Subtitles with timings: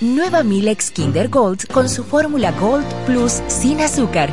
[0.00, 4.30] Nueva Milex Kinder Gold con su fórmula Gold Plus sin azúcar,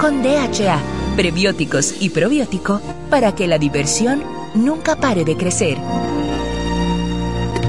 [0.00, 0.80] con DHA,
[1.16, 2.80] prebióticos y probiótico
[3.10, 4.22] para que la diversión
[4.54, 5.76] nunca pare de crecer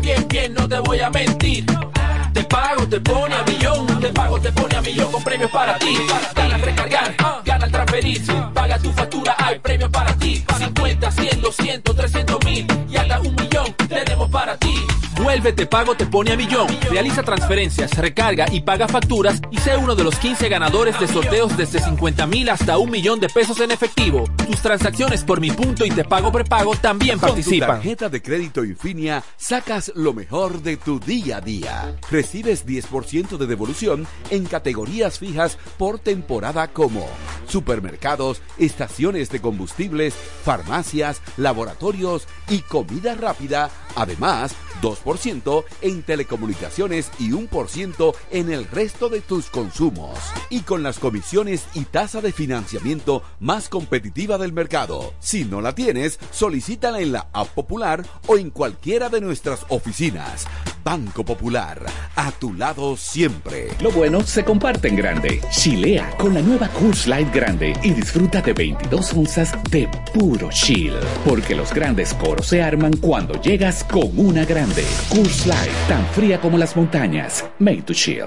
[0.00, 1.64] bien, bien, no te voy a mentir.
[2.32, 3.86] Te pago, te pone a millón.
[4.00, 5.96] Te pago, te pone a millón con premios para ti.
[6.34, 7.14] Gana al recargar,
[7.44, 8.22] gana al transferir.
[8.54, 10.44] Paga tu factura, hay premios para ti.
[10.58, 14.74] 50, 100, 200, 300 mil y hasta un millón tenemos para ti.
[15.22, 16.66] Vuelve Te Pago Te Pone a Millón.
[16.88, 21.56] Realiza transferencias, recarga y paga facturas y sé uno de los 15 ganadores de sorteos
[21.56, 24.24] desde 50 mil hasta un millón de pesos en efectivo.
[24.46, 27.68] Tus transacciones por Mi Punto y Te Pago Prepago también participan.
[27.68, 31.96] Con tu tarjeta de crédito Infinia sacas lo mejor de tu día a día.
[32.10, 37.06] Recibes 10% de devolución en categorías fijas por temporada como
[37.46, 43.70] supermercados, estaciones de combustibles, farmacias, laboratorios y comida rápida.
[43.96, 50.18] Además, 2% en telecomunicaciones y 1% en el resto de tus consumos.
[50.48, 55.14] Y con las comisiones y tasa de financiamiento más competitiva del mercado.
[55.20, 60.46] Si no la tienes, solicítala en la App Popular o en cualquiera de nuestras oficinas.
[60.82, 61.84] Banco Popular,
[62.16, 63.68] a tu lado siempre.
[63.80, 65.40] Lo bueno se comparte en grande.
[65.50, 70.94] Chilea con la nueva Coors Light Grande y disfruta de 22 onzas de puro chill.
[71.24, 74.84] Porque los grandes coros se arman cuando llegas con una grande.
[75.08, 77.44] Coors Light, tan fría como las montañas.
[77.58, 78.26] Made to chill.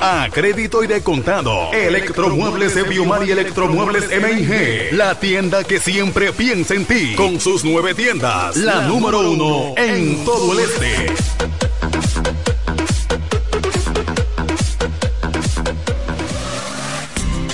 [0.00, 1.72] a crédito y de contado.
[1.72, 4.92] Electromuebles de Biomar y Electromuebles MIG.
[4.92, 7.14] La tienda que siempre piensa en ti.
[7.16, 8.56] Con sus nueve tiendas.
[8.56, 11.14] La, número uno en todo el este.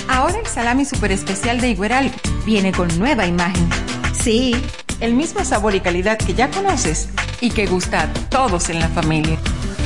[0.07, 2.11] Ahora el salami super especial de Igueral
[2.45, 3.69] viene con nueva imagen.
[4.13, 4.55] Sí,
[4.99, 7.09] el mismo sabor y calidad que ya conoces
[7.39, 9.37] y que gusta a todos en la familia.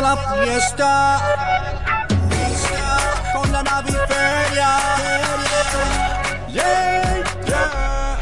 [0.00, 1.20] La fiesta
[3.32, 4.68] con la naviferia.
[6.52, 8.18] Yeah, yeah.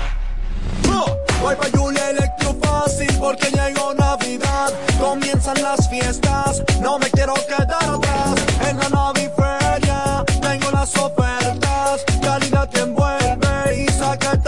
[1.40, 4.70] Voy pa' Julia Electro Fácil porque llegó Navidad.
[5.00, 6.41] Comienzan las fiestas,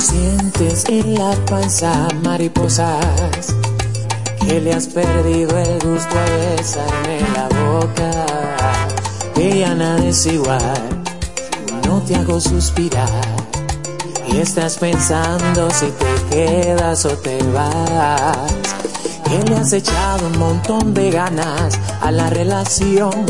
[0.00, 3.54] Sientes en la panza mariposas,
[4.40, 8.26] que le has perdido el gusto a besarme la boca,
[9.34, 11.04] que ya nada es igual,
[11.86, 13.08] no te hago suspirar,
[14.28, 18.36] y estás pensando si te quedas o te vas,
[19.24, 23.24] que le has echado un montón de ganas a la relación.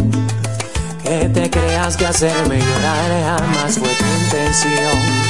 [1.03, 5.26] Que te creas que hacerme llorar jamás fue tu intención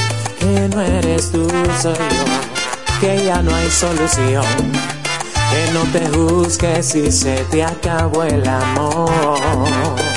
[0.73, 1.47] no eres tú,
[1.81, 4.45] soy yo, que ya no hay solución,
[5.51, 10.16] que no te juzgues si se te acabó el amor.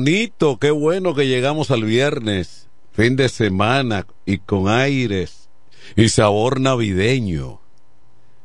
[0.00, 5.50] Hola, bonito, qué bueno que llegamos al viernes, fin de semana y con aires
[5.94, 7.60] y sabor navideño.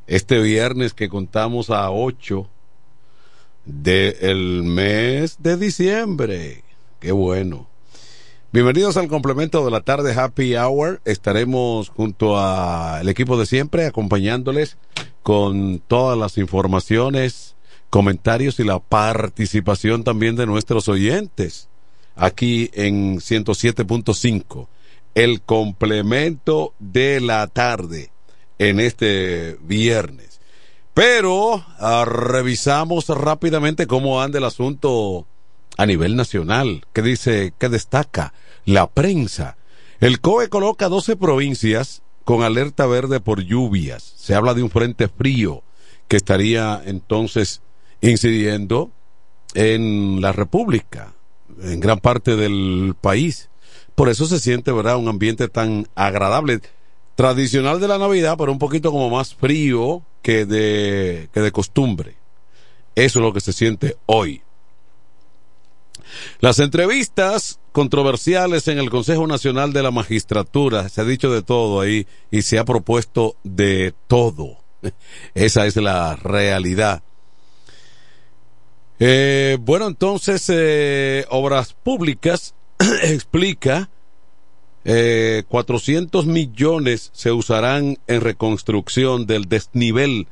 [0.05, 2.49] Este viernes que contamos a 8
[3.63, 6.65] del mes de diciembre,
[6.99, 7.69] qué bueno.
[8.51, 10.99] Bienvenidos al complemento de la tarde Happy Hour.
[11.05, 14.75] Estaremos junto al equipo de siempre acompañándoles
[15.23, 17.54] con todas las informaciones,
[17.95, 21.69] comentarios y la participación también de nuestros oyentes
[22.17, 24.67] aquí en 107.5.
[25.13, 28.11] El complemento de la tarde
[28.59, 30.41] en este viernes.
[30.93, 35.25] Pero ah, revisamos rápidamente cómo anda el asunto
[35.77, 36.85] a nivel nacional.
[36.91, 37.53] ¿Qué dice?
[37.57, 38.33] ¿Qué destaca?
[38.65, 39.55] La prensa.
[40.01, 44.03] El COE coloca 12 provincias con alerta verde por lluvias.
[44.17, 45.63] Se habla de un frente frío
[46.09, 47.61] que estaría entonces
[48.01, 48.91] incidiendo
[49.53, 51.13] en la República,
[51.61, 53.49] en gran parte del país.
[53.95, 56.59] Por eso se siente, ¿verdad?, un ambiente tan agradable,
[57.15, 62.15] tradicional de la Navidad, pero un poquito como más frío que de, que de costumbre.
[62.95, 64.41] Eso es lo que se siente hoy.
[66.39, 71.81] Las entrevistas controversiales en el Consejo Nacional de la Magistratura, se ha dicho de todo
[71.81, 74.57] ahí y se ha propuesto de todo.
[75.33, 77.03] Esa es la realidad.
[78.99, 82.55] Eh, bueno, entonces, eh, Obras Públicas
[83.03, 83.89] explica
[84.87, 90.27] eh, 400 millones se usarán en reconstrucción del desnivel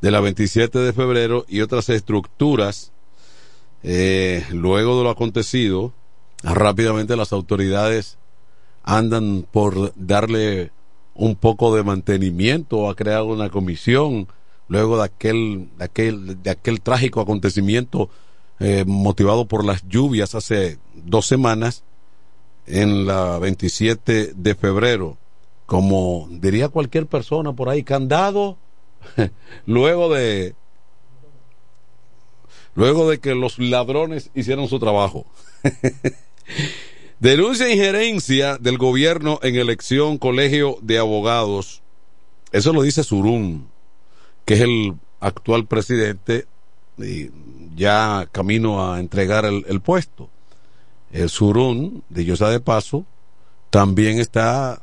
[0.00, 2.92] de la 27 de febrero y otras estructuras.
[3.82, 5.92] Eh, luego de lo acontecido,
[6.42, 8.16] rápidamente las autoridades
[8.82, 10.72] andan por darle
[11.14, 14.28] un poco de mantenimiento, ha creado una comisión
[14.70, 18.08] luego de aquel, de aquel, de aquel trágico acontecimiento
[18.60, 21.82] eh, motivado por las lluvias hace dos semanas
[22.66, 25.18] en la 27 de febrero.
[25.66, 28.58] Como diría cualquier persona por ahí, candado,
[29.66, 30.54] luego de
[32.74, 35.26] luego de que los ladrones hicieron su trabajo.
[37.18, 41.82] Denuncia injerencia del gobierno en elección colegio de abogados.
[42.52, 43.69] Eso lo dice Surún,
[44.44, 46.46] que es el actual presidente
[46.98, 47.30] y
[47.76, 50.28] ya camino a entregar el, el puesto.
[51.12, 53.04] El Surún, de sea de paso,
[53.70, 54.82] también está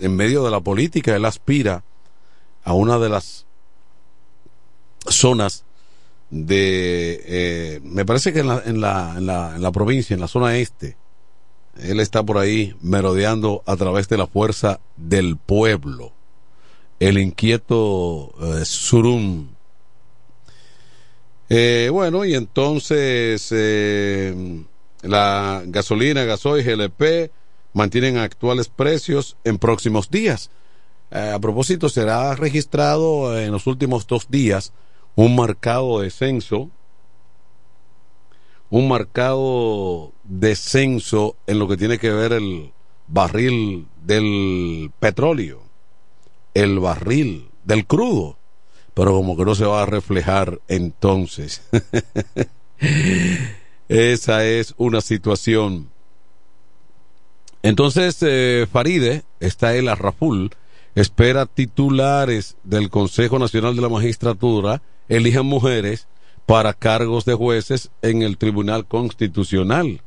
[0.00, 1.14] en medio de la política.
[1.14, 1.84] Él aspira
[2.64, 3.46] a una de las
[5.08, 5.64] zonas
[6.30, 10.20] de, eh, me parece que en la, en, la, en, la, en la provincia, en
[10.20, 10.96] la zona este,
[11.78, 16.12] él está por ahí merodeando a través de la fuerza del pueblo.
[16.98, 19.48] El inquieto eh, Surum.
[21.48, 24.64] Eh, bueno, y entonces eh,
[25.02, 27.30] la gasolina, gasoil, GLP
[27.72, 30.50] mantienen actuales precios en próximos días.
[31.10, 34.72] Eh, a propósito, será registrado en los últimos dos días
[35.14, 36.70] un marcado descenso
[38.70, 42.72] un marcado descenso en lo que tiene que ver el
[43.06, 45.62] barril del petróleo,
[46.54, 48.38] el barril del crudo,
[48.94, 51.62] pero como que no se va a reflejar entonces.
[53.88, 55.90] Esa es una situación.
[57.62, 60.50] Entonces, eh, Faride, está el Arraful,
[60.94, 66.06] espera titulares del Consejo Nacional de la Magistratura elijan mujeres
[66.46, 70.02] para cargos de jueces en el Tribunal Constitucional.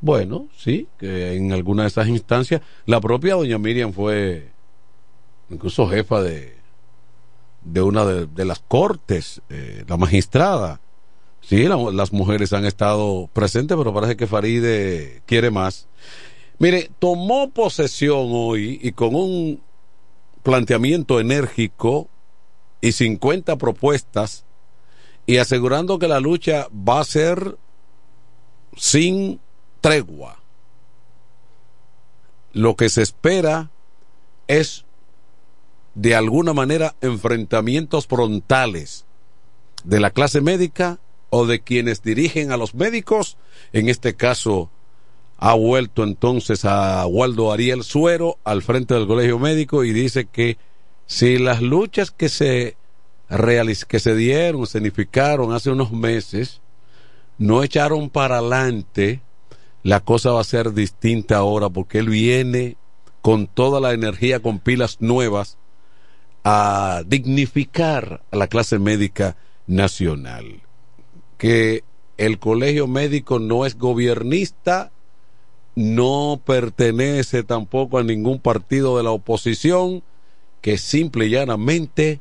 [0.00, 4.50] Bueno, sí, que en alguna de esas instancias, la propia doña Miriam fue
[5.50, 6.56] incluso jefa de,
[7.66, 10.80] de una de, las cortes, eh, la magistrada.
[11.40, 15.86] Sí, las mujeres han estado presentes, pero parece que Faride quiere más.
[16.58, 19.60] Mire, tomó posesión hoy y con un
[20.42, 22.08] planteamiento enérgico
[22.80, 24.44] y 50 propuestas
[25.26, 27.58] y asegurando que la lucha va a ser
[28.76, 29.40] sin
[29.80, 30.38] tregua.
[32.52, 33.70] Lo que se espera
[34.46, 34.85] es
[35.96, 39.06] de alguna manera enfrentamientos frontales
[39.82, 41.00] de la clase médica
[41.30, 43.38] o de quienes dirigen a los médicos.
[43.72, 44.70] En este caso
[45.38, 50.58] ha vuelto entonces a Waldo Ariel Suero al frente del colegio médico y dice que
[51.06, 52.76] si las luchas que se
[53.88, 56.60] que se dieron, significaron hace unos meses,
[57.38, 59.20] no echaron para adelante,
[59.82, 62.76] la cosa va a ser distinta ahora porque él viene
[63.22, 65.58] con toda la energía, con pilas nuevas,
[66.48, 69.36] a dignificar a la clase médica
[69.66, 70.62] nacional.
[71.38, 71.82] Que
[72.18, 74.92] el colegio médico no es gobernista,
[75.74, 80.04] no pertenece tampoco a ningún partido de la oposición,
[80.60, 82.20] que simple y llanamente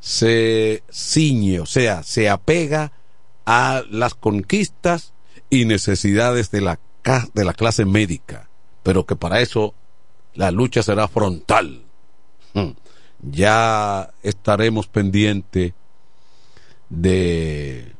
[0.00, 2.92] se ciñe, o sea, se apega
[3.44, 5.12] a las conquistas
[5.50, 6.80] y necesidades de la,
[7.34, 8.48] de la clase médica,
[8.82, 9.74] pero que para eso
[10.32, 11.82] la lucha será frontal.
[12.54, 12.70] Hmm.
[13.22, 15.72] Ya estaremos pendientes
[16.90, 17.92] de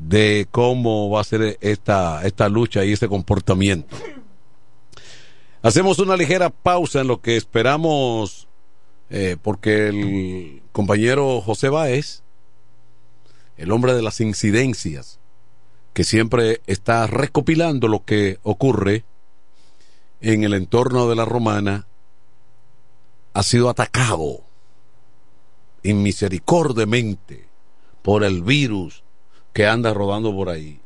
[0.00, 3.96] de cómo va a ser esta, esta lucha y este comportamiento.
[5.62, 8.48] Hacemos una ligera pausa en lo que esperamos
[9.10, 12.22] eh, porque el compañero José Báez,
[13.58, 15.18] el hombre de las incidencias,
[15.92, 19.04] que siempre está recopilando lo que ocurre
[20.22, 21.86] en el entorno de la romana,
[23.32, 24.42] ha sido atacado
[25.82, 27.48] inmisericordemente
[28.02, 29.02] por el virus
[29.52, 30.80] que anda rodando por ahí.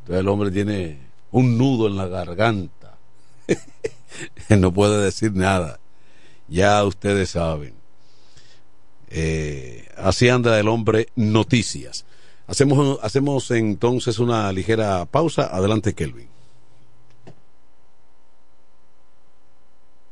[0.00, 0.98] Entonces el hombre tiene
[1.30, 2.98] un nudo en la garganta.
[4.48, 5.78] no puede decir nada
[6.48, 7.74] ya ustedes saben.
[9.10, 12.04] Eh, así anda el hombre noticias.
[12.46, 15.54] Hacemos, hacemos entonces una ligera pausa.
[15.54, 16.28] Adelante, Kelvin.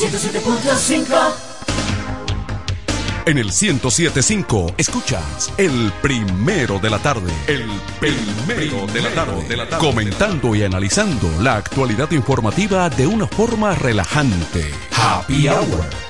[0.00, 1.04] 107.5
[3.26, 7.30] En el 1075 escuchas el primero de la tarde.
[7.46, 7.68] El
[8.00, 9.46] primero de la tarde.
[9.46, 9.86] De la tarde.
[9.86, 14.72] Comentando y analizando la actualidad informativa de una forma relajante.
[14.90, 16.09] Happy Hour.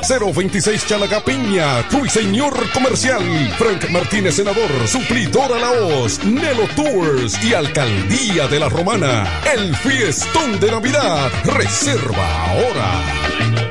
[0.07, 3.23] 026 Chalaga Piña, Señor Comercial,
[3.57, 9.41] Frank Martínez Senador, Suplidora La Hoz, Nelo Tours y Alcaldía de la Romana.
[9.53, 11.31] El fiestón de Navidad.
[11.45, 13.70] Reserva ahora.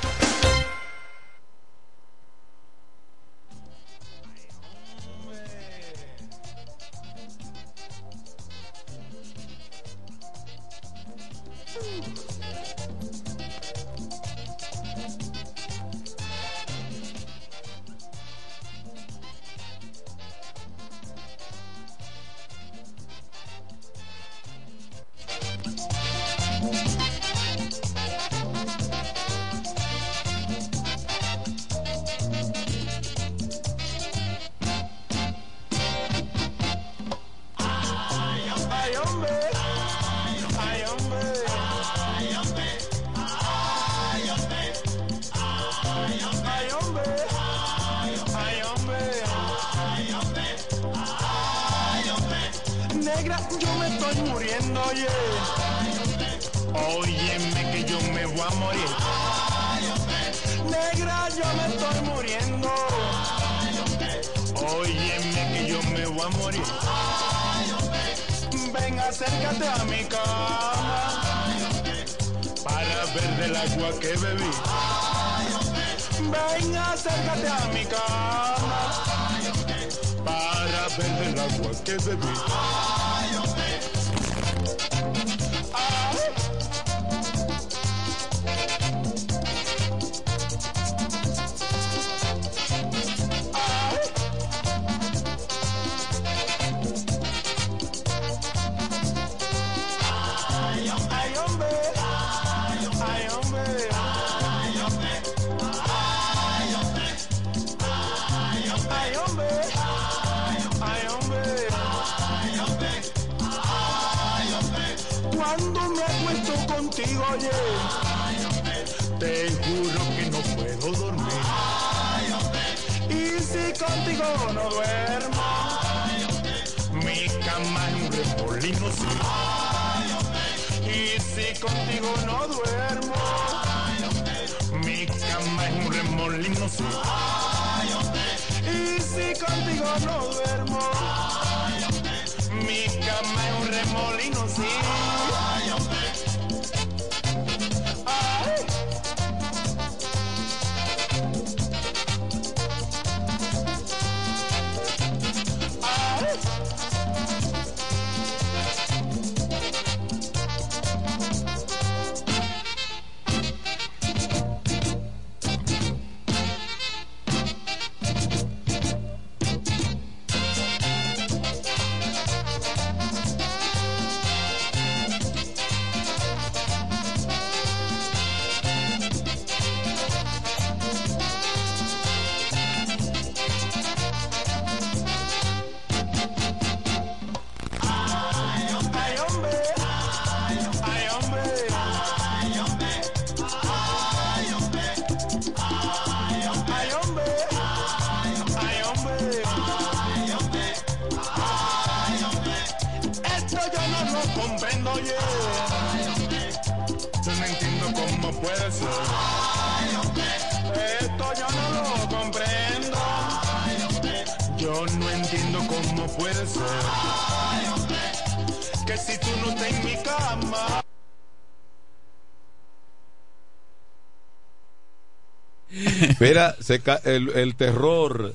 [226.29, 228.33] Mira, se el, el terror.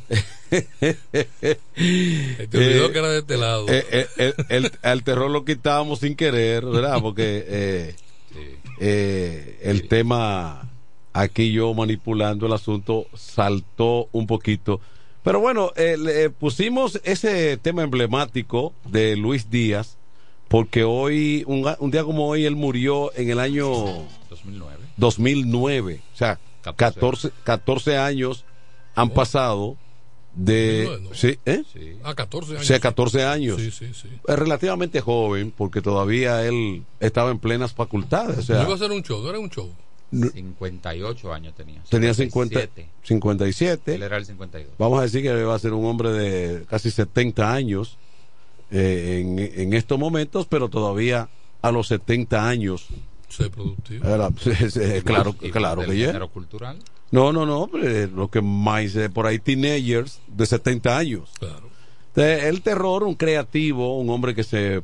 [0.50, 3.66] Te olvidó que era de este lado.
[3.68, 7.00] eh, eh, el, el- terror lo quitábamos sin querer, ¿verdad?
[7.00, 7.94] Porque eh,
[8.80, 10.70] eh, el tema,
[11.12, 14.80] aquí yo manipulando el asunto, saltó un poquito.
[15.22, 19.96] Pero bueno, eh, le pusimos ese tema emblemático de Luis Díaz,
[20.48, 23.66] porque hoy, un, un día como hoy, él murió en el año
[24.30, 24.76] 2009.
[24.96, 26.00] 2009.
[26.14, 26.38] O sea,
[26.74, 28.44] 14, 14 años
[28.94, 29.76] han pasado
[30.34, 31.00] de...
[31.12, 31.62] Sí, ¿eh?
[32.04, 32.62] A 14 años.
[32.62, 33.60] O sea, 14 años.
[33.60, 34.08] Sí, sí, sí.
[34.26, 38.38] Es relativamente joven porque todavía él estaba en plenas facultades.
[38.38, 39.70] O sea, no iba a ser un show, no era un show.
[40.10, 41.82] 58 años tenía.
[41.88, 42.88] tenía 50, 57.
[43.02, 43.94] 57.
[43.94, 44.74] Él era el 52.
[44.78, 47.98] Vamos a decir que va a ser un hombre de casi 70 años
[48.70, 51.28] eh, en, en estos momentos, pero todavía
[51.62, 52.86] a los 70 años.
[53.28, 54.06] Ser productivo.
[54.08, 56.26] Era- sí, sí, claro, Y claro que ya.
[56.26, 56.78] cultural.
[57.10, 61.30] No, no, no, pero lo que más eh, por ahí teenagers de 70 años.
[61.40, 64.82] Entonces, el terror, un creativo, un hombre que se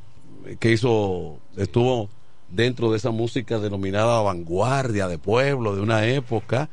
[0.60, 2.08] que hizo estuvo
[2.48, 6.68] dentro de esa música denominada vanguardia de pueblo de una época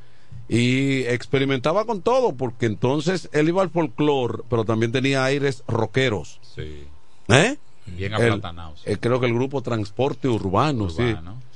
[0.49, 6.39] y experimentaba con todo porque entonces él iba al folclore, pero también tenía aires rockeros.
[6.55, 6.83] Sí.
[7.29, 7.57] ¿Eh?
[7.85, 8.83] Bien El- aplatanado, sí.
[8.85, 11.03] eh, creo que el grupo Transporte Urbano, sí.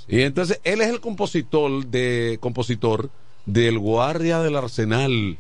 [0.08, 3.10] Y entonces él es el compositor de compositor
[3.46, 5.38] del Guardia del Arsenal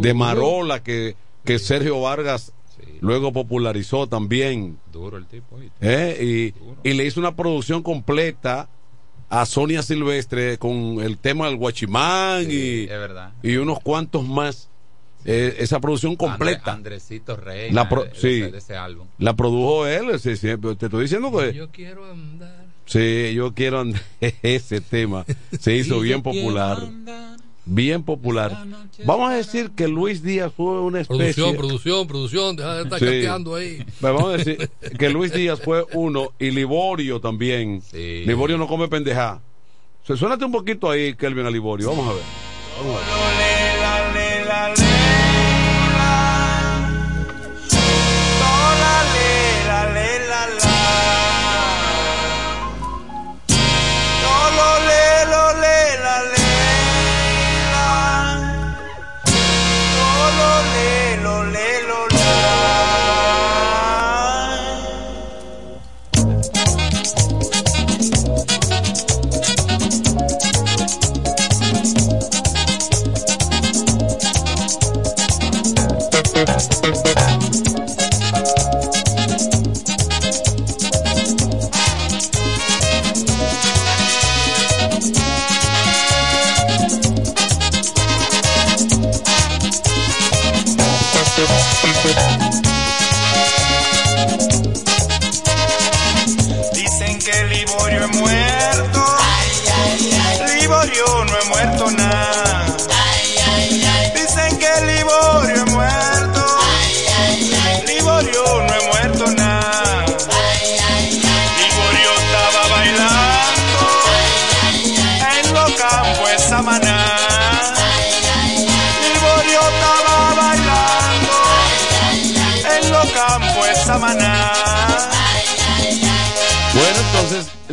[0.00, 2.52] de Marola que, que Sergio Vargas
[3.00, 4.78] luego popularizó también.
[4.92, 5.58] Duro el tipo.
[5.80, 6.52] ¿eh?
[6.84, 8.68] Y, y le hizo una producción completa
[9.28, 13.32] a Sonia Silvestre con el tema del Guachimán y, es verdad.
[13.42, 14.68] y unos cuantos más.
[15.24, 16.72] Eh, esa producción completa.
[16.72, 17.70] Andre- Andresito Rey.
[17.70, 18.40] La pro- de, sí.
[18.42, 19.06] ese, de ese álbum.
[19.18, 21.54] La produjo él, sí, sí, pero te estoy diciendo que...
[21.54, 22.61] Yo quiero andar.
[22.92, 24.02] Sí, yo quiero andar.
[24.42, 25.24] Ese tema
[25.58, 26.78] se hizo bien popular.
[27.64, 28.64] Bien popular.
[29.04, 31.44] Vamos a decir que Luis Díaz fue una especie.
[31.54, 32.56] Producción, producción, producción.
[32.56, 33.04] Deja de estar Sí.
[33.56, 33.84] ahí.
[34.00, 37.82] Pues vamos a decir que Luis Díaz fue uno y Liborio también.
[37.92, 39.40] Liborio no come pendeja.
[40.06, 41.88] Se suénate un poquito ahí, Kelvin, a Liborio.
[41.90, 42.22] Vamos a ver.
[42.78, 44.91] Vamos a ver.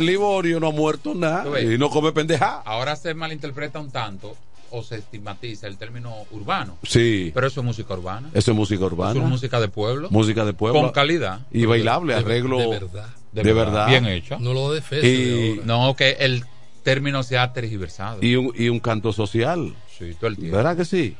[0.00, 2.62] Liborio no ha muerto nada y no come pendeja.
[2.64, 4.36] Ahora se malinterpreta un tanto
[4.72, 6.78] o se estigmatiza el término urbano.
[6.84, 7.30] Sí.
[7.34, 8.30] Pero eso es música urbana.
[8.34, 9.12] Eso es música urbana.
[9.12, 10.08] Eso es música de pueblo.
[10.10, 10.80] Música de pueblo.
[10.80, 11.40] Con calidad.
[11.50, 12.58] Y bailable, De- arreglo.
[12.58, 13.08] de verdad.
[13.32, 13.88] De, verdad.
[13.88, 14.38] Bien hecho.
[14.38, 15.60] No lo defeso Y.
[15.64, 16.44] No, que el
[16.82, 18.18] término se ha tergiversado.
[18.22, 19.74] y, un, y un canto social.
[19.98, 20.56] Sí, todo el tiempo.
[20.56, 21.16] ¿Verdad que sí?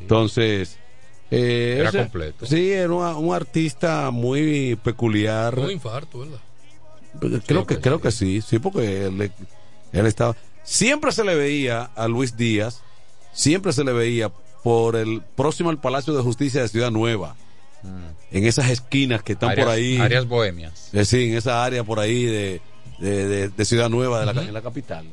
[0.00, 0.78] Entonces.
[1.30, 2.46] eh, Era ese- completo.
[2.46, 5.58] Sí, era un, un artista muy peculiar.
[5.58, 6.38] Un infarto, ¿verdad?
[7.46, 9.30] Creo que, creo que sí, sí, porque él,
[9.92, 10.36] él estaba.
[10.64, 12.82] Siempre se le veía a Luis Díaz,
[13.32, 14.30] siempre se le veía
[14.62, 17.36] por el próximo al Palacio de Justicia de Ciudad Nueva,
[18.32, 19.52] en esas esquinas que están Mm.
[19.52, 19.96] Áreas- por ahí.
[19.98, 20.88] Áreas bohemias.
[20.92, 22.60] Eh, sí, en esa área por ahí de,
[22.98, 25.06] de, de- de Ciudad Nueva, de la, en la capital.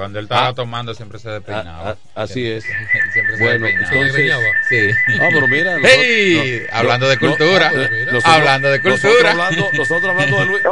[0.00, 0.54] Cuando él estaba Ah.
[0.54, 1.90] tomando siempre se despeinaba.
[1.90, 2.64] Ah, ah, así es.
[3.12, 4.06] Siempre se Bueno, despeinaba.
[4.06, 5.14] entonces- Sí.
[5.20, 5.76] Ah, pero mira.
[5.78, 7.70] Nosotros- hablando de no, cultura.
[7.70, 7.78] no,
[8.12, 9.34] nosotros- hablando de cultura.
[9.72, 10.62] Nosotros hablando de Luis,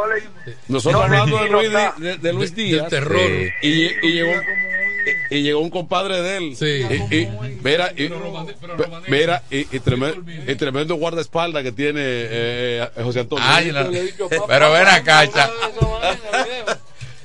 [0.68, 2.82] nosotros hablando de Luis, de, de Luis Díaz.
[2.82, 3.20] del terror.
[3.20, 3.68] Sí.
[3.68, 4.32] Y, y llegó,
[5.30, 6.56] y, llegó un compadre de él.
[6.60, 7.28] Y, y-
[7.62, 8.10] mira, y,
[9.08, 13.44] mira, y, y tremendo, y tremendo guardaespaldas que tiene eh, eh, José Antonio.
[13.46, 13.90] Ay, no.
[14.48, 15.28] Pero ven acá,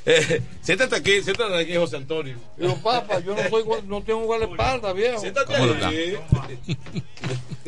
[0.06, 2.38] Eh, siéntate aquí, siéntate aquí, José Antonio.
[2.58, 5.22] Digo, papá, yo no soy no tengo guardaespaldas, viejo.
[5.48, 5.94] ¿Cómo tú estás?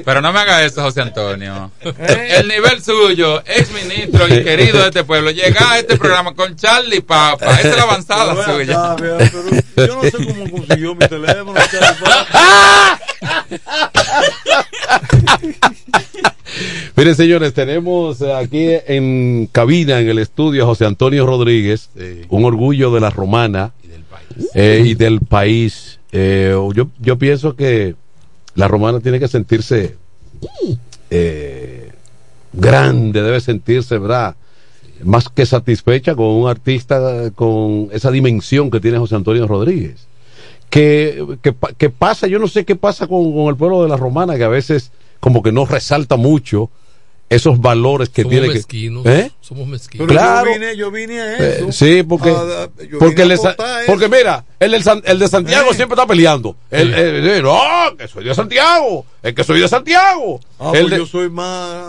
[0.04, 1.72] Pero no me haga eso, José Antonio.
[1.82, 6.56] El nivel suyo, ex ministro y querido de este pueblo, llega a este programa con
[6.56, 7.60] Charlie Papa.
[7.60, 8.94] Esa es la avanzada suya.
[8.94, 9.20] acá, viejo,
[9.76, 11.56] pero yo no sé cómo consiguió mi teléfono.
[16.96, 21.90] Miren, señores, tenemos eh, aquí en cabina, en el estudio, a José Antonio Rodríguez,
[22.30, 23.74] un orgullo de la romana
[24.54, 26.00] eh, y del país.
[26.12, 27.96] Eh, yo, yo pienso que
[28.56, 29.96] la romana tiene que sentirse
[31.10, 31.92] eh,
[32.54, 34.36] grande, debe sentirse, ¿verdad?
[35.04, 40.08] Más que satisfecha con un artista con esa dimensión que tiene José Antonio Rodríguez.
[40.70, 43.90] Que, que, pa- que pasa, yo no sé qué pasa con, con el pueblo de
[43.90, 44.92] la romana, que a veces
[45.26, 46.70] como que no resalta mucho
[47.32, 48.54] esos valores que Somos tiene que...
[48.54, 49.04] mezquinos.
[49.08, 49.32] ¿Eh?
[49.42, 50.08] Somos mezquinos.
[50.08, 50.46] Pero Claro.
[50.46, 51.72] yo vine, yo vine a Eh, eso.
[51.72, 53.56] sí, porque, a- yo porque, a eso.
[53.88, 55.74] porque mira, el, del San- el de Santiago Eh.
[55.76, 56.56] siempre está peleando.
[56.70, 57.58] El, el- el- no,
[57.98, 60.40] que soy de Santiago, el que soy de Santiago.
[60.60, 61.86] Ah, El pues de- yo soy más,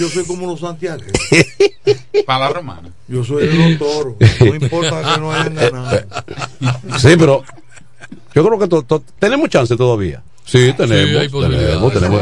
[0.00, 1.02] yo soy como los Santiago.
[2.26, 2.90] Para la romana.
[3.06, 4.14] Yo soy de los toros.
[4.40, 6.00] No importa que no hayan ganado.
[6.98, 7.44] Sí, pero
[8.34, 10.22] yo creo que to- to- tenemos chance todavía.
[10.44, 11.20] Sí, tenemos.
[11.20, 11.68] hay posibilidades.
[11.70, 12.20] tenemos, tenemos.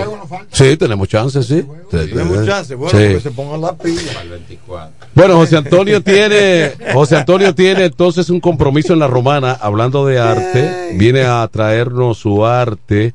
[0.53, 1.65] Sí, tenemos chance, sí.
[1.91, 2.75] Tenemos chance.
[2.75, 3.15] Bueno, Sí.
[3.15, 4.03] que se pongan la pila.
[4.13, 4.91] Para el 24.
[5.15, 10.19] Bueno, José Antonio tiene, José Antonio tiene entonces un compromiso en la romana, hablando de
[10.19, 13.15] arte, viene a traernos su arte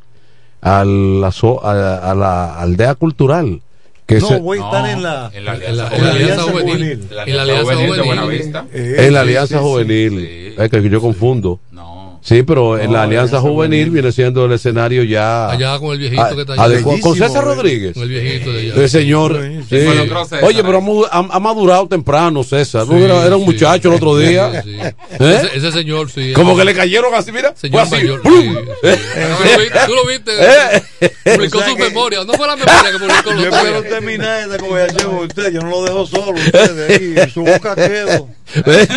[0.61, 3.61] a la, so- a, a la aldea cultural.
[4.07, 6.11] Que No, se- voy a estar en la, En la En la, Alianza en la
[6.11, 6.74] Alianza Alianza Juvenil.
[6.74, 7.07] Juvenil.
[7.28, 8.05] En la Alianza Juvenil de Juvenil.
[8.05, 8.65] Buenavista.
[8.74, 9.69] Eh, en la sí, Alianza sí, sí.
[9.69, 10.55] Juvenil.
[10.57, 11.59] Es que yo confundo.
[11.71, 12.03] No.
[12.24, 15.49] Sí, pero en No, la Alianza Juvenil viene siendo el escenario ya.
[15.49, 16.63] Allá con el viejito a- que está allá.
[16.63, 16.99] adecuado.
[17.01, 17.45] Con César eh.
[17.45, 17.93] Rodríguez.
[17.93, 18.74] Con el viejito de allá.
[18.82, 19.41] El señor.
[19.69, 20.43] Sí, César.
[20.43, 22.86] Oye, pero ha, madurado temprano, César.
[22.88, 24.61] Sí, era, era un sí, muchacho el otro día.
[24.63, 24.78] sí.
[24.80, 24.93] ¿Eh?
[25.19, 26.32] Ese, ese señor, sí.
[26.34, 27.51] Como que le cayeron así, mira.
[27.55, 27.91] Fue Señor así.
[27.95, 28.21] mayor.
[28.21, 28.55] ¡plum!
[28.55, 28.99] sí, sí.
[29.38, 30.32] Tú lo viste, tú lo viste.
[30.39, 31.36] Eh.
[31.36, 32.24] Publicó O sea su que- memoria.
[32.24, 33.84] No fue la memoria que publicó Yo días.
[33.89, 35.51] terminar esta conversación con usted.
[35.53, 36.32] Yo no lo dejo solo.
[36.32, 37.30] Ustedes ahí.
[37.32, 38.30] Su boca quedo.
[38.56, 38.88] ¿Eh?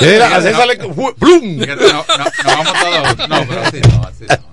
[0.00, 0.76] Mira, a César le.
[0.94, 1.58] fue- ¡plum!
[1.60, 2.72] Fíjate, No, no, no vamos
[3.16, 3.28] todos.
[3.28, 4.46] No, pero así no, así no.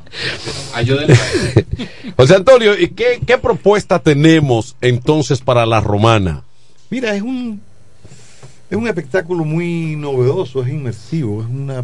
[2.17, 6.43] José Antonio, ¿y qué, qué propuesta tenemos entonces para la romana?
[6.89, 7.61] Mira, es un
[8.69, 11.83] es un espectáculo muy novedoso, es inmersivo, es una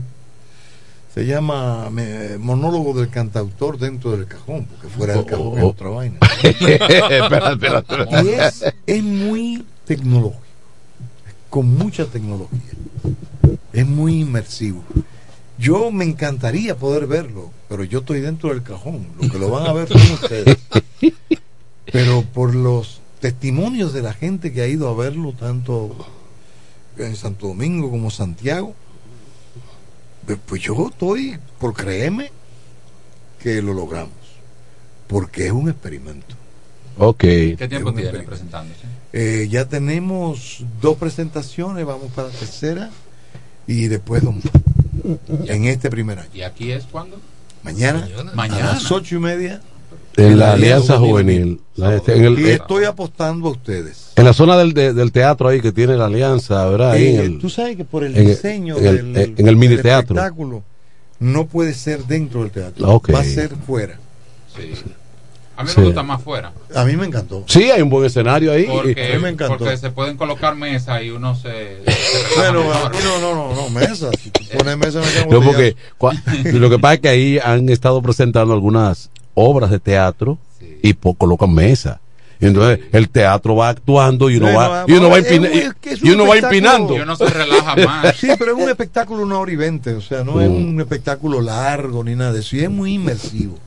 [1.14, 5.68] se llama me- monólogo del cantautor dentro del cajón, porque fuera del cajón es Oh.
[5.70, 6.18] otra vaina.
[6.44, 8.24] espera, espera, espera.
[8.24, 10.42] Y es, es muy tecnológico,
[11.50, 12.60] con mucha tecnología.
[13.74, 14.84] Es muy inmersivo.
[15.58, 19.08] Yo me encantaría poder verlo, pero yo estoy dentro del cajón.
[19.22, 20.58] Lo que lo van a ver son ustedes.
[21.92, 25.96] Pero por los testimonios de la gente que ha ido a verlo, tanto
[26.98, 28.74] en Santo Domingo como Santiago,
[30.26, 32.32] pues- pues yo estoy por creerme
[33.42, 34.14] que lo logramos.
[35.08, 36.36] Porque es un experimento.
[37.00, 37.20] Ok.
[37.20, 38.82] ¿Qué tiempo tiene presentándose?
[39.14, 42.90] Eh, ya tenemos dos presentaciones, vamos para la tercera
[43.66, 44.44] y después dos más.
[45.50, 46.30] en este primer año.
[46.34, 47.20] ¿Y aquí es cuándo?
[47.64, 48.72] Mañana, Mañana.
[48.72, 49.62] a las ocho y media.
[50.18, 51.62] En la Alianza Juvenil.
[51.78, 54.12] Este, En, el- Y estoy apostando a ustedes.
[54.16, 56.92] en la zona del, de- del teatro ahí que tiene la Alianza, ¿verdad?
[56.92, 59.34] Ahí en Eh, el- tú sabes que por el en diseño en el- del, eh,
[59.38, 60.16] en el mini del teatro.
[60.16, 60.64] espectáculo
[61.20, 63.98] no puede ser dentro del teatro, va a ser fuera.
[64.56, 64.74] Sí.
[65.60, 65.80] A mí Sí.
[65.82, 66.54] me gusta más fuera.
[66.74, 67.44] A mí me encantó.
[67.46, 68.64] Sí, hay un buen escenario ahí.
[68.66, 69.58] Porque, A mí me encantó.
[69.58, 71.80] porque se pueden colocar mesas y uno se.
[71.86, 71.94] aquí
[72.38, 72.96] mejor.
[73.04, 74.10] no, no, no, no, mesa.
[74.24, 76.18] Si pones mesa, me quedo No, porque cua-
[76.54, 80.38] lo que pasa es que ahí han estado presentando algunas obras de teatro
[80.82, 82.00] y po- colocan mesa.
[82.42, 86.02] Y entonces el teatro va actuando y uno va, no, y uno va, es es
[86.02, 86.96] y un uno va empinando.
[86.96, 88.16] Y uno se relaja más.
[88.16, 91.42] Sí, pero es un espectáculo una hora y veinte, o sea, no es un espectáculo
[91.42, 93.58] largo ni nada de eso, y es muy inmersivo.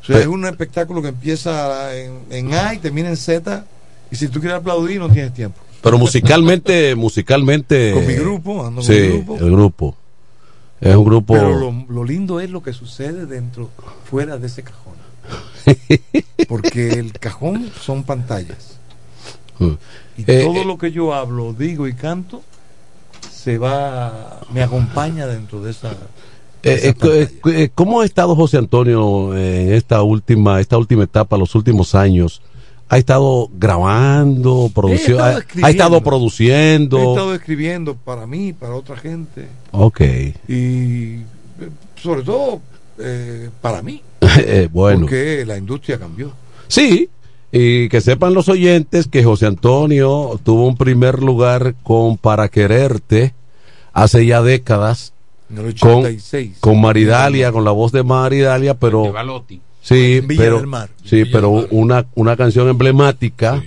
[0.00, 3.64] O sea, es un espectáculo que empieza en, en A y termina en Z,
[4.10, 5.60] y si tú quieres aplaudir no tienes tiempo.
[5.82, 7.92] Pero musicalmente, musicalmente.
[7.92, 9.36] Con mi grupo, ando con sí, mi grupo.
[9.36, 9.96] el grupo.
[10.80, 11.34] Es un grupo.
[11.34, 13.70] Pero lo, lo lindo es lo que sucede dentro,
[14.08, 14.94] fuera de ese cajón.
[16.48, 18.78] Porque el cajón son pantallas.
[19.58, 22.42] Y Eh, todo eh, lo que yo hablo, digo y canto,
[23.30, 25.92] se va, me acompaña dentro de esa...
[26.62, 26.94] Eh,
[27.44, 32.42] eh, ¿Cómo ha estado José Antonio en esta última, esta última etapa, los últimos años?
[32.88, 35.22] ¿Ha estado grabando, produciendo?
[35.22, 36.98] Ha, estado produciendo?
[36.98, 39.46] He estado escribiendo para mí, para otra gente.
[39.72, 40.00] Ok.
[40.48, 41.20] Y
[42.00, 42.60] sobre todo
[42.98, 44.02] eh, para mí.
[44.38, 45.00] Eh, bueno.
[45.02, 46.32] Porque la industria cambió.
[46.68, 47.08] Sí,
[47.52, 53.34] y que sepan los oyentes que José Antonio tuvo un primer lugar con Para Quererte
[53.92, 55.12] hace ya décadas.
[55.48, 56.56] En el Con, 86.
[56.60, 59.04] con Maridalia, con la voz de Maridalia, pero...
[59.04, 59.60] De Balotti.
[59.80, 60.90] Sí, En Villa pero, del Mar.
[61.04, 63.62] sí, pero una, una canción emblemática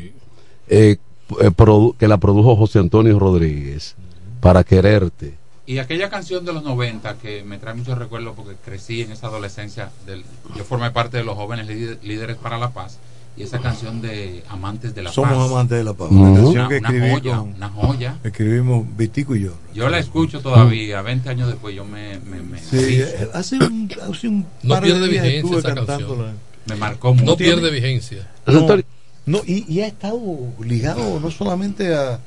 [0.67, 0.97] eh,
[1.39, 3.95] eh, produ- que la produjo José Antonio Rodríguez,
[4.41, 5.35] Para Quererte.
[5.69, 9.27] Y aquella canción de los 90 que me trae muchos recuerdos porque crecí en esa
[9.27, 9.91] adolescencia.
[10.07, 10.23] Del,
[10.57, 12.97] yo formé parte de los jóvenes líder- líderes para la paz.
[13.37, 15.51] Y esa canción de Amantes de la Somos Paz.
[15.51, 16.07] amantes de la paz.
[16.09, 18.17] Una canción que una escribí joya, con- una joya.
[18.23, 19.53] escribimos Vitico y yo.
[19.75, 23.91] Yo la escucho todavía, 20 años después yo me, me, me, Sí, eh, hace un,
[24.11, 26.33] hace un No par pierde de días vigencia estuve esa cantándola.
[26.65, 27.25] me marcó mucho.
[27.25, 28.27] No pierde vigencia.
[28.47, 28.65] No,
[29.27, 30.19] no, y, y ha estado
[30.65, 32.19] ligado no solamente a,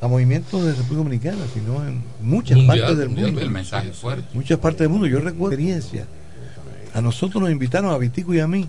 [0.00, 3.40] a movimientos de República Dominicana, sino en muchas Mundial, partes del mundial, mundo.
[3.40, 4.28] El mensaje fuerte.
[4.32, 5.06] Muchas partes del mundo.
[5.06, 6.06] Yo recuerdo experiencia.
[6.94, 8.68] A nosotros nos invitaron a Vitico y a mí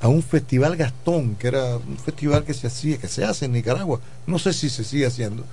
[0.00, 3.52] a un festival Gastón, que era un festival que se hacía, que se hace en
[3.52, 5.44] Nicaragua, no sé si se sigue haciendo,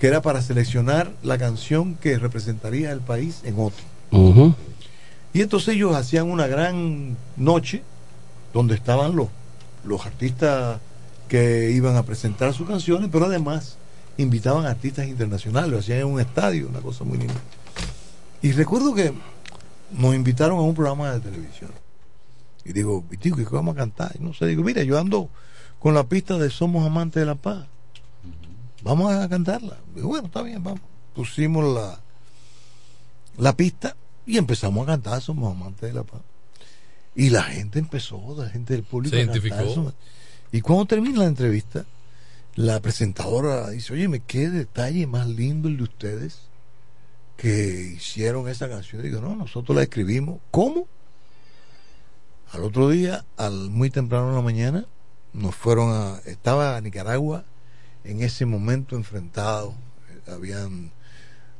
[0.00, 4.56] que era para seleccionar la canción que representaría el país en otro.
[5.32, 7.82] Y entonces ellos hacían una gran noche
[8.52, 9.28] donde estaban los,
[9.84, 10.80] los artistas
[11.28, 13.78] que iban a presentar sus canciones, pero además
[14.18, 17.40] invitaban artistas internacionales, lo hacían en un estadio, una cosa muy linda.
[18.42, 19.12] Y recuerdo que
[19.92, 21.70] nos invitaron a un programa de televisión.
[22.64, 24.12] Y digo, Vitico, ¿qué vamos a cantar?
[24.18, 25.28] Y no sé, digo, mira, yo ando
[25.78, 27.66] con la pista de Somos Amantes de la Paz.
[28.82, 29.78] Vamos a cantarla.
[29.94, 30.80] Digo, bueno, está bien, vamos.
[31.14, 32.00] Pusimos la,
[33.36, 33.96] la pista
[34.26, 36.20] y empezamos a cantar Somos Amantes de la Paz.
[37.14, 39.14] Y la gente empezó, la gente del público.
[39.14, 39.92] Se a cantar identificó.
[40.52, 41.84] Y cuando termina la entrevista,
[42.54, 46.42] la presentadora dice, oye, qué detalle más lindo el de ustedes
[47.36, 49.02] que hicieron esa canción.
[49.02, 50.40] Digo, no, nosotros la escribimos.
[50.50, 50.86] ¿Cómo?
[52.52, 54.86] Al otro día, al muy temprano en la mañana,
[55.32, 56.18] nos fueron a.
[56.26, 57.44] Estaba Nicaragua
[58.04, 59.74] en ese momento enfrentado.
[60.10, 60.92] eh, Habían.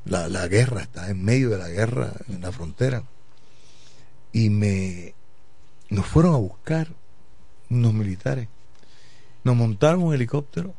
[0.04, 3.04] La, la guerra, está en medio de la guerra en la frontera.
[4.32, 5.14] Y me.
[5.88, 6.88] Nos fueron a buscar
[7.70, 8.48] unos militares.
[9.44, 10.74] Nos montaron un helicóptero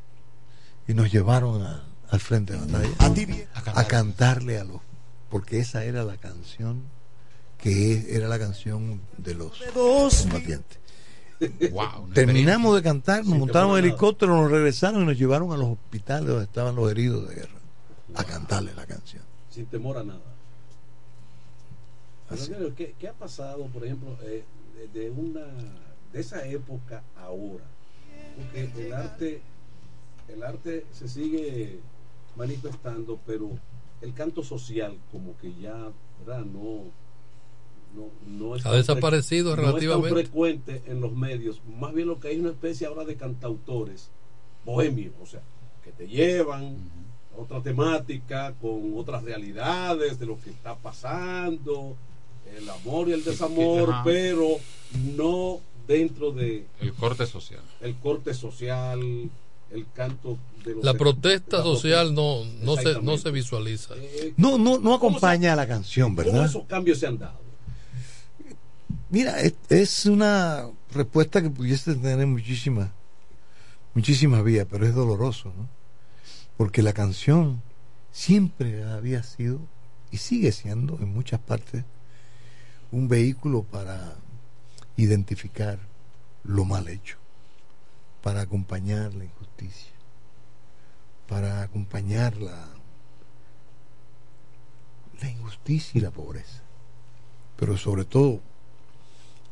[0.87, 4.81] y nos llevaron a- al frente de batalla a, cantarle a los.
[5.29, 6.83] Porque esa era la canción
[7.57, 9.59] que es- era la canción de los
[10.21, 10.79] combatientes.
[11.71, 13.87] Wow, Terminamos de cantar, nos Sí, en buena.
[13.87, 17.59] helicóptero, nos regresaron y nos llevaron a los hospitales donde estaban los heridos de guerra
[18.15, 19.23] a cantarle la canción.
[19.49, 20.21] Sin temor a nada.
[22.29, 24.43] Pero, ¿qué, qué ha pasado, por ejemplo, eh,
[24.93, 25.41] de, de una
[26.11, 27.65] de esa época ahora?
[28.37, 29.41] Porque el arte,
[30.27, 31.79] el arte se sigue
[32.35, 33.49] manifestando, pero
[34.01, 35.91] el canto social como que ya,
[36.25, 36.45] ¿verdad?
[36.45, 36.83] No,
[37.95, 40.21] no, no es Ha desaparecido no es tan relativamente.
[40.23, 41.61] frecuente en los medios.
[41.79, 44.09] Más bien lo que hay es una especie ahora de cantautores
[44.65, 45.41] bohemios, o sea,
[45.83, 46.75] que te llevan
[47.37, 51.95] a otra temática, con otras realidades de lo que está pasando,
[52.57, 54.47] el amor y el desamor, pero
[55.15, 57.61] no dentro de El corte social.
[57.81, 59.29] el corte social,
[59.73, 63.95] el canto de los La protesta la social no, no, se, no se visualiza.
[64.37, 66.45] No, no, no acompaña a la canción, ¿Cómo ¿verdad?
[66.45, 67.41] esos cambios se han dado?
[69.09, 72.89] Mira, es, es una respuesta que pudiese tener muchísimas,
[73.93, 75.69] muchísimas vías, pero es doloroso, ¿no?
[76.57, 77.61] Porque la canción
[78.11, 79.59] siempre había sido
[80.11, 81.83] y sigue siendo en muchas partes
[82.91, 84.15] un vehículo para
[84.97, 85.79] identificar,
[86.43, 87.17] lo mal hecho,
[88.21, 89.42] para acompañar la injusticia,
[91.27, 92.69] para acompañar la,
[95.23, 96.61] injusticia y la pobreza.
[97.55, 98.41] Pero sobre todo,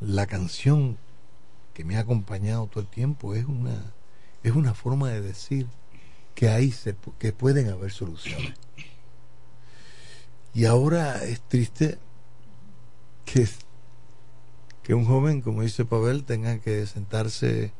[0.01, 0.97] la canción
[1.73, 3.93] que me ha acompañado todo el tiempo es una,
[4.43, 5.67] es una forma de decir
[6.35, 8.55] que se, que pueden haber soluciones.
[10.53, 11.97] Y ahora es triste
[13.23, 13.47] que,
[14.83, 17.71] que un joven, como dice Pavel, tenga que sentarse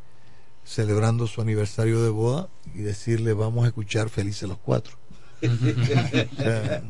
[0.72, 4.98] celebrando su aniversario de boda y decirle vamos a escuchar Felices los Cuatro.
[5.42, 6.84] O sea,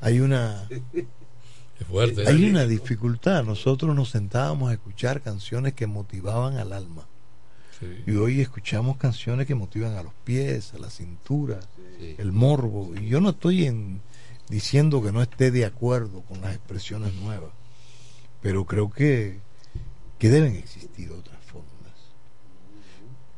[0.00, 0.68] hay una
[1.88, 2.26] fuerte.
[2.26, 3.44] hay una dificultad.
[3.44, 7.06] Nosotros nos sentábamos a escuchar canciones que motivaban al alma.
[8.06, 11.60] Y hoy escuchamos canciones que motivan a los pies, a la cintura,
[12.18, 12.92] el morbo.
[12.96, 14.00] Y yo no estoy en,
[14.48, 17.50] diciendo que no esté de acuerdo con las expresiones nuevas,
[18.40, 19.40] pero creo que,
[20.18, 21.37] que deben existir otras.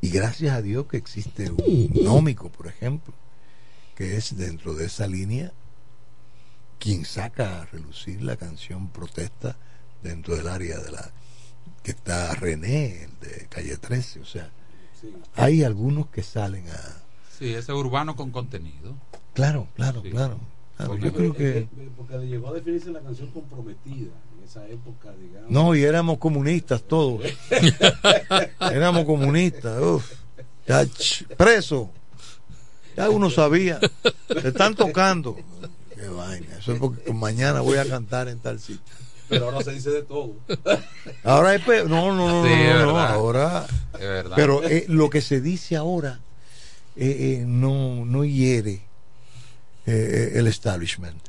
[0.01, 3.13] Y gracias a Dios que existe un nómico, por ejemplo,
[3.95, 5.53] que es dentro de esa línea
[6.79, 9.57] quien saca a relucir la canción protesta
[10.03, 11.11] dentro del área de la
[11.83, 14.51] que está René, el de calle 13, o sea,
[15.35, 17.03] hay algunos que salen a
[17.39, 18.97] Sí, ese urbano con contenido.
[19.35, 20.39] claro, claro, claro,
[20.77, 20.97] claro.
[20.97, 24.11] yo creo que Porque llegó a definirse la canción comprometida
[24.51, 25.51] esa época, digamos.
[25.51, 27.23] no y éramos comunistas todos,
[28.61, 30.05] éramos comunistas, uf,
[30.67, 31.91] ya, ch, preso,
[32.97, 33.79] ya uno sabía,
[34.27, 35.37] te están tocando,
[35.95, 38.81] qué vaina, eso es porque mañana voy a cantar en tal sitio.
[39.29, 40.33] Pero ahora se dice de todo.
[41.23, 43.65] Ahora es pe- no, no, no, Sí, no, es no, ahora.
[43.95, 44.35] Es verdad.
[44.35, 46.19] Pero eh, lo que se dice ahora
[46.97, 48.81] eh, eh, no, no hiere
[49.87, 51.23] eh, el establishment.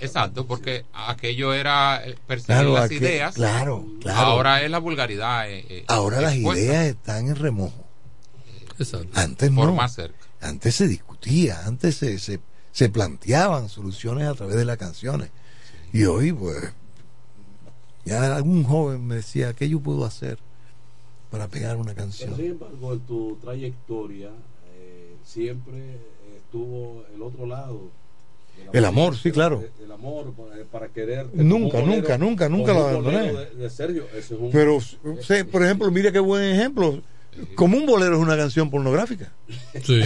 [0.00, 3.34] Exacto, porque aquello era eh, perseguir Claro, las aquel- ideas.
[3.34, 4.18] claro, claro.
[4.20, 5.50] Ahora es la vulgaridad.
[5.50, 7.84] eh, eh, Ahora las ideas están en remojo.
[9.14, 9.74] Antes Por no.
[9.74, 10.18] más cerca.
[10.40, 12.40] Antes se discutía, antes se, se,
[12.72, 15.30] se planteaban soluciones a través de las canciones.
[15.92, 16.72] Y hoy, pues,
[18.04, 20.38] ya algún joven me decía, ¿qué yo puedo hacer
[21.30, 22.30] para pegar una canción?
[22.30, 24.30] Pero sin embargo, en tu trayectoria
[24.74, 25.98] eh, siempre
[26.36, 27.90] estuvo el otro lado.
[28.72, 29.62] El amor, sí, claro.
[29.78, 30.32] El, el amor
[30.70, 31.26] para, querer.
[31.34, 33.32] Nunca, nunca, nunca, nunca lo abandoné.
[33.32, 34.78] De, de Sergio, es un- Pero,
[35.20, 37.00] sé, por ejemplo, mira qué buen ejemplo.
[37.54, 39.32] Como un bolero es una canción pornográfica.
[39.82, 40.02] Sí.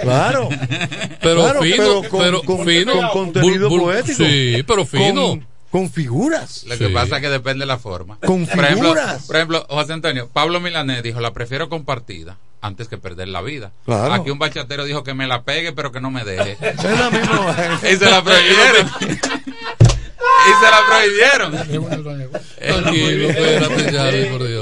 [0.00, 0.48] Claro.
[1.20, 2.92] Pero Claro, fino, pero con, pero con- fino.
[2.92, 4.24] con contenido Bul- bul- poético.
[4.24, 5.40] Sí, pero fino.
[5.70, 6.64] Con, figuras.
[6.64, 8.18] Lo que pasa es que depende de la forma.
[8.24, 9.26] Con por ejemplo, figuras.
[9.26, 13.72] por ejemplo, José Antonio, Pablo Milanés dijo, la prefiero compartida antes que perder la vida.
[13.84, 14.12] Claro.
[14.12, 16.56] Aquí un bachatero dijo que me la pegue, pero que no me deje.
[16.60, 17.80] Es la misma.
[17.92, 18.90] y se la prohibieron.
[20.18, 21.50] y se la prohibieron.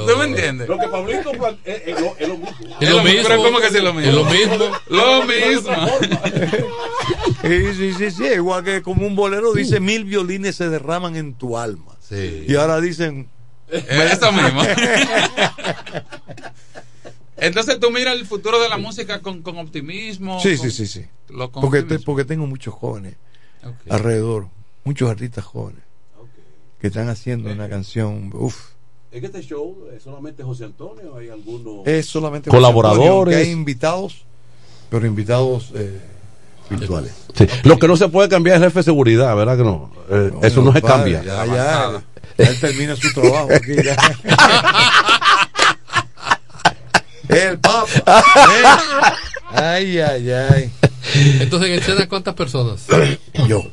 [0.07, 0.69] ¿Tú me entiendes?
[0.69, 1.33] Lo que Pablito
[1.65, 2.77] es, lo, es lo mismo.
[2.81, 3.23] Es lo mismo.
[3.29, 4.09] Pero ¿cómo que sí es lo mismo?
[4.11, 4.71] Es lo mismo.
[4.89, 5.73] Lo mismo.
[7.43, 11.35] Sí, sí, sí, sí, igual que como un bolero dice mil violines se derraman en
[11.35, 11.97] tu alma.
[12.11, 13.29] Y ahora dicen
[13.71, 14.63] Eso mismo.
[17.37, 20.41] Entonces tú miras el futuro de la música con, con optimismo.
[20.41, 21.07] Sí, con- sí, sí, sí.
[21.53, 23.15] Porque, te- porque tengo muchos jóvenes
[23.63, 23.75] Ok.
[23.91, 24.49] alrededor,
[24.87, 25.83] muchos artistas jóvenes
[26.81, 28.71] que están haciendo una canción, uff,
[29.11, 31.87] En este show es solamente José Antonio, hay algunos.
[31.87, 32.99] es solamente Colaboradores.
[33.01, 34.25] José Antonio, que hay invitados,
[34.89, 36.01] pero invitados eh,
[36.71, 37.13] virtuales.
[37.35, 37.47] Sí.
[37.65, 39.91] Lo que no se puede cambiar es el jefe de seguridad, ¿verdad que no?
[40.09, 41.23] Eh, eso no se Padre, cambia.
[41.25, 42.05] Ya, ya, ya
[42.39, 43.75] él termina su trabajo aquí.
[43.83, 43.97] ya.
[47.29, 47.89] El Papa.
[48.53, 48.65] ¿eh?
[49.51, 50.71] Ay, ay, ay.
[51.41, 52.87] Entonces, en escena, ¿cuántas personas?
[53.49, 53.65] Yo.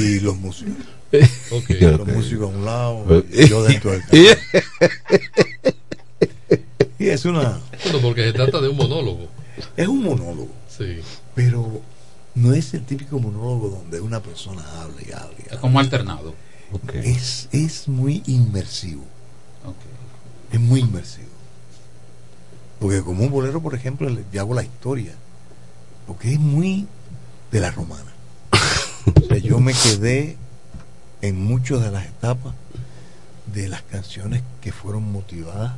[0.00, 0.74] Y los músicos.
[1.80, 4.02] Los músicos a un lado, y yo dentro del.
[6.98, 7.58] Y es una.
[7.84, 9.28] Bueno, porque se trata de un monólogo.
[9.76, 10.50] Es un monólogo.
[10.68, 10.98] Sí.
[11.34, 11.80] Pero
[12.34, 15.34] no es el típico monólogo donde una persona habla y habla.
[15.38, 15.60] y Es habla.
[15.60, 16.34] como alternado.
[16.94, 19.02] Es, es muy inmersivo.
[20.52, 21.28] Es muy inmersivo.
[22.78, 25.14] Porque como un bolero, por ejemplo, le- yo hago la historia.
[26.06, 26.86] Porque es muy
[27.50, 28.09] de la romana.
[29.06, 30.36] O sea, yo me quedé
[31.22, 32.54] en muchas de las etapas
[33.52, 35.72] de las canciones que fueron motivadas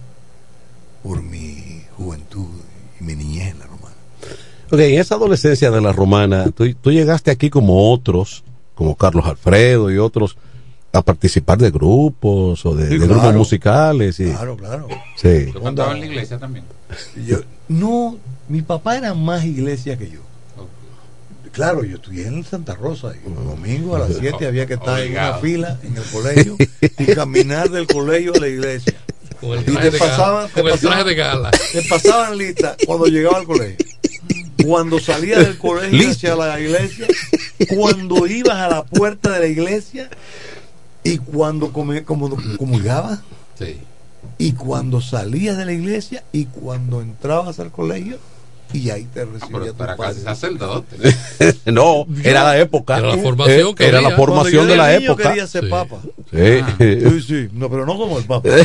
[1.03, 2.47] por mi juventud
[3.01, 3.95] y mi niñez en la romana.
[4.71, 8.45] Ok, en esa adolescencia de la romana, tú, tú llegaste aquí como otros,
[8.75, 10.37] como Carlos Alfredo y otros,
[10.93, 13.15] a participar de grupos o de, Sí, de claro.
[13.15, 14.21] grupos musicales.
[14.21, 14.89] Y, Claro, claro.
[15.17, 15.51] Sí.
[15.53, 16.65] Yo cantaba en la iglesia también.
[17.27, 18.19] Yo, no,
[18.49, 20.21] mi papá era más iglesia que yo.
[21.53, 25.01] Claro, yo estudié en Santa Rosa y los domingos a las 7 había que estar
[25.01, 26.57] en una fila en el colegio
[26.99, 28.95] y caminar del colegio a la iglesia.
[29.41, 31.51] Con el y te de gala, pasaban, te traje pasaban- de gala.
[31.73, 33.87] te pasaban lista cuando llegaba al colegio.
[34.65, 37.07] Cuando salías del colegio hacia la iglesia,
[37.69, 40.09] cuando ibas a la puerta de la iglesia
[41.03, 43.19] y cuando come- como- comulgabas
[43.59, 43.77] Sí.
[44.39, 48.19] y cuando salías de la iglesia y cuando entrabas al colegio
[48.73, 50.21] y ahí te recibía Pero tu para padre.
[50.21, 50.97] sacerdote.
[51.67, 52.99] no, era la época.
[52.99, 55.29] Era la formación Eh, que era la formación de la niño época.
[55.31, 55.71] quería ser Sí.
[55.71, 55.99] papa.
[56.31, 56.39] Sí.
[56.63, 56.75] Ah.
[56.79, 58.49] Sí, sí, no, pero no como el papa.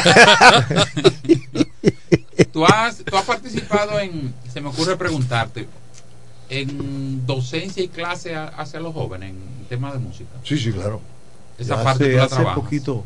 [2.52, 5.68] ¿Tú has, tú has participado en, se me ocurre preguntarte,
[6.50, 10.30] en docencia y clase hacia los jóvenes en temas de música?
[10.44, 11.02] Sí, sí, claro.
[11.58, 12.60] Esa Ya parte hace, tú la hace trabajas.
[12.64, 13.04] poquito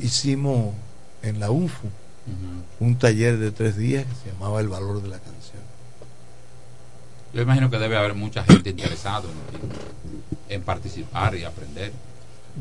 [0.00, 0.74] hicimos
[1.22, 1.86] en la UFU
[2.26, 2.86] Ujú.
[2.86, 5.61] un taller de tres días que se llamaba El Valor de la Canción.
[7.34, 9.22] Yo imagino que debe haber mucha gente interesada
[10.48, 11.92] en, en participar y aprender.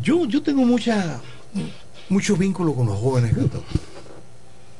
[0.01, 1.19] Yo, yo tengo mucha,
[2.09, 3.69] muchos vínculos con los jóvenes cantadores.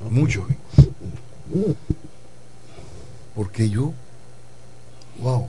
[0.09, 1.75] Muchos vínculos.
[3.35, 3.93] Porque yo,
[5.21, 5.47] wow,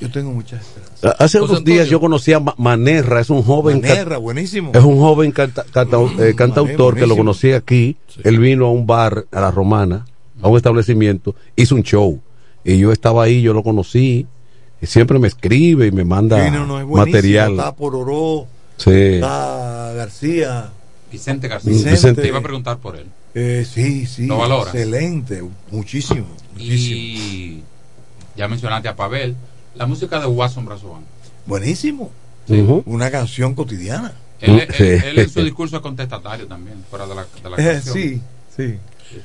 [0.00, 1.14] yo tengo muchas esperanzas.
[1.20, 4.72] Hace José unos días yo conocí a Ma- Manerra, es un joven Manerra, buenísimo.
[4.74, 7.96] es un joven canta- canta- eh, cantautor que lo conocí aquí.
[8.22, 10.04] Él vino a un bar a la Romana,
[10.42, 12.20] a un establecimiento, hizo un show
[12.64, 14.26] y yo estaba ahí, yo lo conocí.
[14.80, 17.16] Y siempre me escribe y me manda Sí, no, no, es buenísimo.
[17.16, 17.52] material.
[17.52, 18.46] Está Pororó,
[18.76, 18.90] Sí.
[18.90, 20.70] está García.
[21.10, 21.72] Vicente García.
[21.72, 22.22] Vicente.
[22.22, 23.06] Te iba a preguntar por él.
[23.34, 24.26] Eh, sí, sí.
[24.26, 24.74] ¿Lo valoras?
[24.74, 26.26] Excelente, muchísimo.
[26.52, 26.96] muchísimo.
[26.96, 27.62] Y
[28.36, 29.34] ya mencionaste a Pavel,
[29.74, 31.02] la música de Watson Brazovan.
[31.46, 32.10] Buenísimo.
[32.86, 34.12] Una canción cotidiana.
[34.40, 34.84] Él, él- Sí.
[35.06, 37.94] él en su discurso es contestatario también, fuera de la, de la Eh, canción.
[37.94, 38.20] sí,
[38.56, 38.74] sí.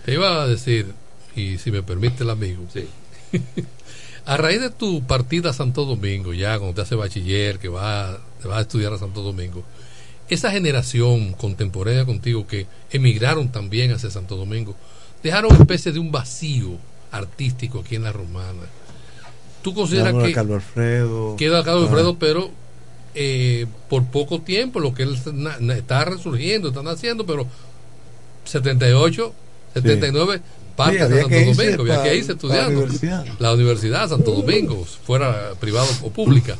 [0.06, 0.94] Te iba a decir,
[1.36, 2.88] y si me permite el amigo, Sí.
[4.26, 8.18] a raíz de tu partida a Santo Domingo, ya cuando te hace bachiller, que vas,
[8.44, 9.64] vas a estudiar a Santo Domingo,
[10.30, 14.76] esa generación contemporánea contigo que emigraron también hacia Santo Domingo,
[15.24, 16.78] dejaron una especie de un vacío
[17.12, 18.62] artístico aquí en la Romana.
[19.62, 21.36] ¿Tú consideras que Carlos Alfredo.
[21.36, 21.88] queda Carlos Ah.
[21.88, 22.52] Alfredo, pero
[23.16, 25.18] eh, por poco tiempo lo que él
[25.76, 27.48] está resurgiendo, está naciendo, pero
[28.46, 29.34] 78,
[29.74, 30.42] 79,
[30.86, 32.80] parte Sí, Santo que Domingo, había que irse pa la estudiando.
[32.80, 33.26] universidad.
[33.40, 36.56] La Universidad Santo Domingo, fuera privada o pública.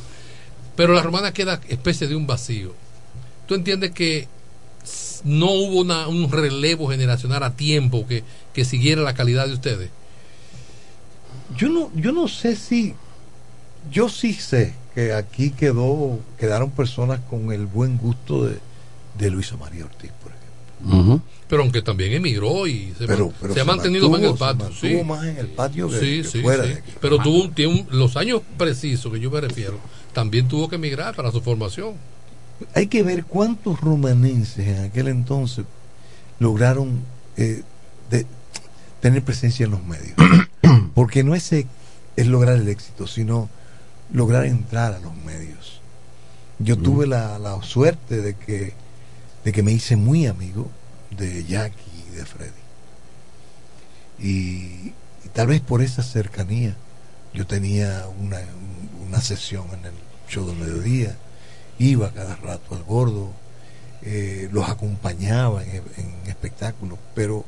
[0.76, 2.72] Pero la romana queda especie de un vacío.
[3.46, 4.28] ¿Tú entiendes que
[5.24, 8.22] no hubo una- un relevo generacional a tiempo que,
[8.54, 9.90] que siguiera la calidad de ustedes?
[11.56, 12.94] Yo no, yo no sé si,
[13.90, 18.58] yo sí sé que aquí quedó, quedaron personas con el buen gusto de,
[19.18, 21.00] de Luisa María Ortiz, por ejemplo.
[21.14, 21.20] Ujú.
[21.50, 24.30] Pero aunque también emigró y se, Pero- man- pero se ha mantenido más en el
[24.30, 24.70] mantuvo, se patio.
[24.70, 25.04] mantuvo sí.
[25.04, 26.68] más en el patio que- Sí, que sí, fuera sí.
[26.70, 26.92] de aquí.
[27.00, 29.78] Pero tuvo un, un- los años precisos que yo me refiero,
[30.12, 31.94] también tuvo que emigrar para su formación.
[32.74, 35.64] Hay que ver cuántos romanenses en aquel entonces
[36.38, 37.00] lograron
[37.36, 37.62] eh,
[38.10, 38.26] de-
[39.00, 40.14] tener presencia en los medios.
[40.94, 41.66] Porque no es, e-
[42.16, 43.48] es lograr el éxito, sino
[44.12, 45.80] lograr entrar a los medios.
[46.58, 48.74] Yo tuve la, la suerte de que,
[49.44, 50.70] de que me hice muy amigo
[51.10, 52.50] de Jackie y de Freddy.
[54.18, 54.92] Y,
[55.24, 56.74] y tal vez por esa cercanía
[57.32, 58.40] yo tenía una,
[59.06, 59.92] una sesión en el
[60.28, 61.16] show del mediodía,
[61.78, 63.30] iba cada rato al gordo,
[64.02, 67.44] eh, los acompañaba en, en espectáculos, pero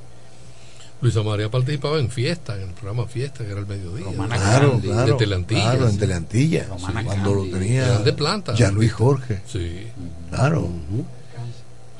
[1.00, 4.04] Luisa María participaba en fiesta, en el programa Fiesta, que era el mediodía.
[4.04, 5.98] Romana claro, Candy, claro, de Teleantilla, claro, en.
[5.98, 7.50] Teleantilla, sí, cuando Candy.
[7.50, 8.54] lo tenía de planta.
[8.54, 9.88] ya Luis Jorge, Sí.
[10.30, 10.68] claro.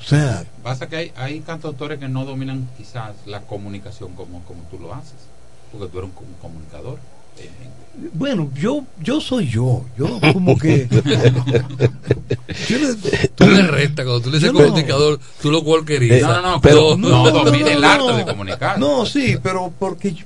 [0.03, 4.61] O sea, Pasa que hay, hay cantautores que no dominan quizás la comunicación como, como
[4.71, 5.13] tú lo haces,
[5.71, 6.99] porque tú eres un, com- comunicador.
[7.39, 7.49] Eh,
[8.13, 12.95] bueno, yo yo soy yo, yo como que yo le-
[13.35, 14.65] Tú le restas, cuando tú le dices Yo no.
[14.67, 16.21] comunicador, tú lo cual querías.
[16.21, 18.17] No, no, no, Pero- no, domina el arte no.
[18.17, 18.79] de comunicar.
[18.79, 20.25] No, sí, pero porque yo,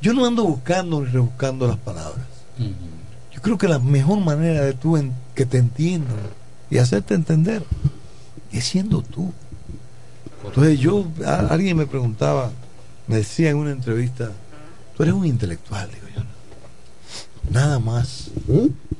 [0.00, 2.26] yo no ando buscando ni rebuscando las palabras.
[3.32, 6.16] Yo creo que la mejor manera de tú en- que te entiendan
[6.70, 7.62] y hacerte entender
[8.58, 9.32] es siendo tú.
[10.44, 12.52] Entonces yo, a- alguien me preguntaba,
[13.06, 14.30] me decía en una entrevista,
[14.96, 16.22] tú eres un intelectual, digo yo.
[17.50, 18.30] Nada más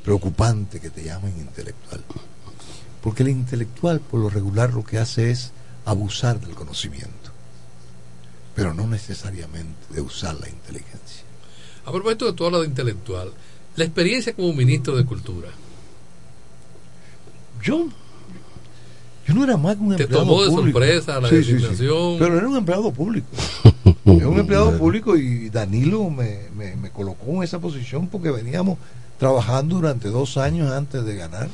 [0.05, 2.03] preocupante que te llamen intelectual.
[3.03, 5.53] Porque el intelectual por lo regular lo que hace es
[5.85, 7.31] abusar del conocimiento,
[8.55, 11.23] pero no necesariamente de usar la inteligencia.
[11.85, 13.33] A propósito de tú hablas de intelectual,
[13.77, 15.49] la experiencia como ministro de Cultura,
[17.63, 17.89] Yo,
[19.27, 20.79] yo no era más que un ¿Te empleado tomó de público.
[20.79, 21.53] sorpresa la Sí, sí, sí.
[21.55, 22.17] designación?
[22.19, 23.27] Pero era un empleado público.
[24.05, 28.79] Era un empleado público y Danilo me, me, me colocó en esa posición porque veníamos
[29.19, 31.49] trabajando durante dos años antes de ganar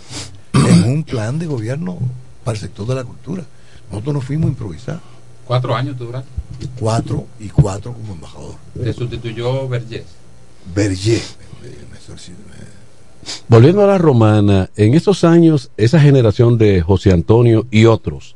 [0.53, 1.99] en un plan de gobierno
[2.45, 3.45] para el sector de la cultura.
[3.91, 5.01] Nosotros no fuimos a improvisar.
[5.47, 6.29] Cuatro años tú duraste.
[6.79, 8.55] Cuatro y cuatro como embajador.
[8.83, 10.05] Te sustituyó Vergés.
[10.75, 11.23] Berger.
[11.63, 11.99] me- me
[13.49, 18.35] Volviendo a la romana, en esos años, esa generación de José Antonio y otros,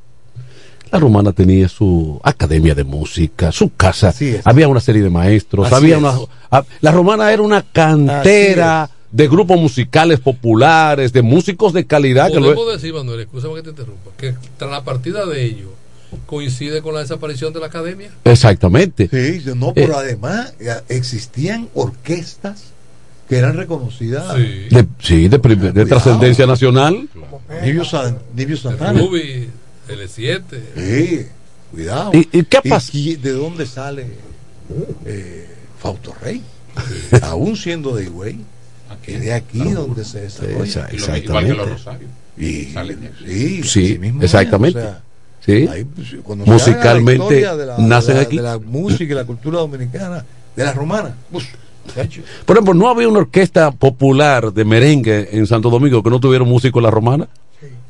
[0.93, 4.15] la romana tenía su academia de música, su casa,
[4.45, 6.01] había una serie de maestros, Así había es.
[6.01, 6.15] una,
[6.51, 12.29] ah, la romana era una cantera de grupos musicales populares, de músicos de calidad.
[12.29, 15.71] Que lo- Podemos decir, Manuel, escúchame que te interrumpa, que tras la partida de ellos
[16.27, 18.11] coincide con la desaparición de la academia.
[18.25, 19.09] Exactamente.
[19.11, 22.73] Sí, no, pero además eh, existían orquestas
[23.29, 24.35] que eran reconocidas.
[24.35, 27.09] De, sí, de, de trascendencia nacional.
[27.63, 28.99] Nibio, San- Nibio Santana.
[29.01, 29.49] Ruby,
[29.89, 30.43] L7.
[30.77, 31.27] Sí,
[31.73, 32.11] cuidado.
[32.15, 32.91] ¿Y- y qué pasa?
[32.93, 34.07] y ¿De dónde sale
[35.05, 35.47] eh,
[35.79, 36.43] Fausto Rey?
[37.23, 38.39] Aún siendo de Higüey.
[39.03, 40.65] Que de aquí donde se desarrolla.
[40.65, 41.27] Esa- exactamente.
[41.27, 42.11] Igual que los Rosarios.
[42.39, 43.25] Y, Salen de aquí.
[43.27, 44.79] sí, Sí, mismo exactamente.
[44.79, 45.03] o sea,
[45.45, 45.69] Sí.
[45.69, 46.15] ahí, pues,
[46.47, 48.37] Musicalmente la de la- nacen de la- aquí.
[48.37, 50.25] De la música y la cultura dominicana,
[50.57, 51.15] de la romana.
[52.45, 56.45] Por ejemplo, no había una orquesta popular de merengue en Santo Domingo que no tuviera
[56.45, 57.29] un músico en la romana.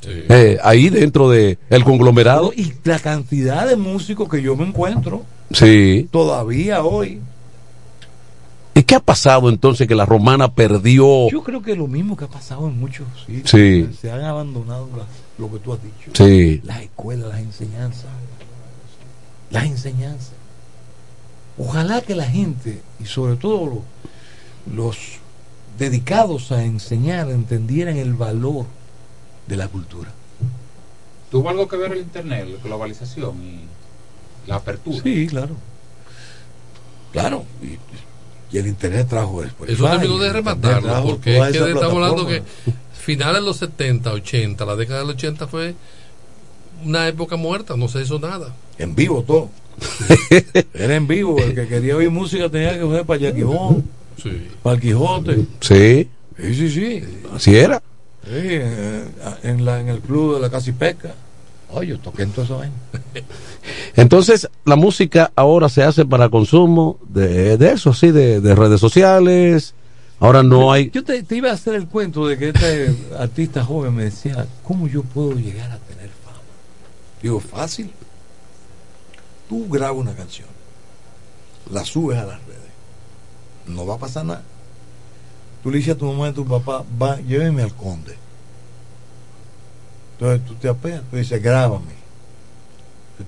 [0.08, 2.52] Eh, ahí dentro de el conglomerado.
[2.54, 5.22] Y la cantidad de músicos que yo me encuentro
[5.52, 6.08] Sí.
[6.12, 7.20] todavía hoy.
[8.74, 11.28] ¿Y qué ha pasado entonces que la romana perdió?
[11.30, 13.50] Yo creo que lo mismo que ha pasado en muchos sitios.
[13.50, 13.88] Sí.
[14.00, 15.06] Se han abandonado las-
[15.38, 16.10] lo que tú has dicho.
[16.12, 16.60] Sí.
[16.62, 18.04] Las escuelas, las enseñanzas.
[19.50, 20.32] Las enseñanzas.
[21.58, 23.82] Ojalá que la gente, y sobre todo lo-
[24.74, 24.96] los
[25.78, 28.66] dedicados a enseñar, entendieran el valor
[29.46, 30.10] de la cultura.
[31.30, 33.60] ¿Tuvo algo que ver el Internet, la globalización y
[34.48, 35.00] la apertura?
[35.02, 35.54] Sí, claro.
[37.12, 37.44] Claro.
[37.62, 39.70] Y, y el Internet trajo después.
[39.70, 42.42] Eso terminó de rematarlo, porque es que estamos hablando que
[42.92, 45.74] finales de los 70, 80, la década del 80 fue
[46.84, 48.54] una época muerta, no se hizo nada.
[48.78, 49.50] En vivo todo.
[50.74, 51.38] Era en vivo.
[51.38, 53.84] El que quería oír música tenía que ir para Yaquibón,
[54.22, 54.48] Sí.
[54.62, 55.36] para el Quijote.
[55.60, 56.08] Sí.
[56.40, 57.04] Sí, sí, sí.
[57.34, 57.82] Así era.
[58.24, 59.04] Sí, en,
[59.42, 61.14] en la, en el club de la Pesca.
[61.70, 62.62] Oye, yo toqué en todo eso.
[63.96, 68.80] Entonces, la música ahora se hace para consumo de, de eso, sí, de, de redes
[68.80, 69.74] sociales.
[70.18, 70.90] Ahora no hay.
[70.90, 74.46] Yo te, te iba a hacer el cuento de que este artista joven me decía,
[74.62, 76.38] ¿cómo yo puedo llegar a tener fama?
[77.22, 77.90] Digo, fácil.
[79.48, 80.48] Tú grabas una canción,
[81.70, 82.60] la subes a las redes,
[83.66, 84.42] no va a pasar nada.
[85.62, 88.16] Tú le dices a tu mamá y a tu papá, va, lléveme al conde.
[90.12, 91.96] Entonces tú te apeas, tú dices, grábame.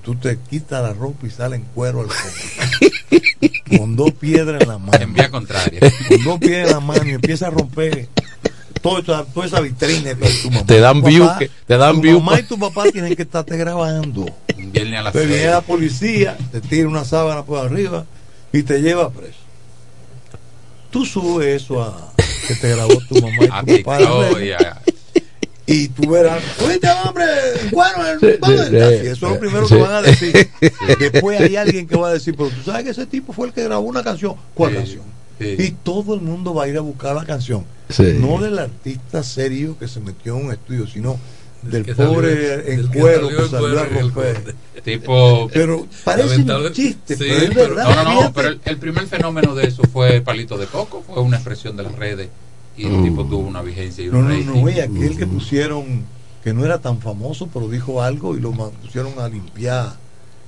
[0.03, 3.59] Tú te quitas la ropa y sale en cuero al conde.
[3.79, 4.99] con dos piedras en la mano.
[4.99, 5.81] En vía contraria.
[5.81, 8.09] Con dos piedras en la mano y empieza a romper
[8.83, 10.67] toda esa, toda esa vitrina que tu mamá.
[10.67, 12.21] Te dan view, papá, que- te dan tu view.
[12.21, 14.27] mamá y tu papá tienen que estarte grabando.
[14.57, 18.05] Viernes a Te viene la policía, te tira una sábana por arriba
[18.53, 19.39] y te lleva preso.
[20.91, 22.13] Tú subes eso a
[22.47, 23.99] que te grabó tu mamá y tu papá.
[25.71, 27.27] Y tú verás, oíste hombre,
[27.73, 28.95] bueno, Sí, ¿dónde sí, estás?" sí.
[29.05, 29.75] Y eso es lo primero Sí.
[29.75, 30.51] que van a decir.
[30.99, 33.53] Después hay alguien que va a decir, pero tú sabes que ese tipo fue el
[33.53, 34.35] que grabó una canción.
[34.55, 35.03] ¿Cuál canción?
[35.41, 37.65] Y todo el mundo va a ir a buscar la canción.
[37.89, 38.17] Sí.
[38.19, 41.19] No del artista serio que se metió en un estudio, sino
[41.63, 44.55] del pobre salió- en que cuero salió que salió a el romper.
[44.85, 45.49] Tipo.
[45.53, 48.05] Pero parece Lamentable- un chiste, Sí, pero es pero- verdad.
[48.05, 51.37] No, no, pero el, el primer fenómeno de eso fue Palito de Coco, fue una
[51.37, 52.29] expresión de las redes
[52.77, 54.47] y el tipo tuvo una vigencia y un No, no, rating.
[54.65, 56.05] no, y aquel que pusieron,
[56.45, 59.95] que no era tan famoso, pero dijo algo y lo pusieron a limpiar.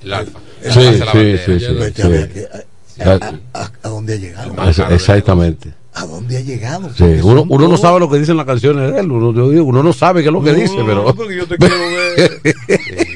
[0.03, 0.39] El alfa.
[0.63, 1.11] El Sí, alfa.
[1.11, 1.65] sí, sí, sí,
[1.95, 2.41] sí.
[2.99, 3.41] A que- Sí.
[3.53, 4.69] a, dónde ha llegado.
[4.69, 5.73] Esa- Exactamente.
[5.93, 6.89] ¿A dónde ha llegado?
[6.95, 9.65] Sí, uno, uno no sabe lo que dicen las canciones de él, uno, yo digo,
[9.65, 11.03] uno no sabe qué es lo que No, dice, pero...
[11.03, 12.41] no, porque yo te quiero ver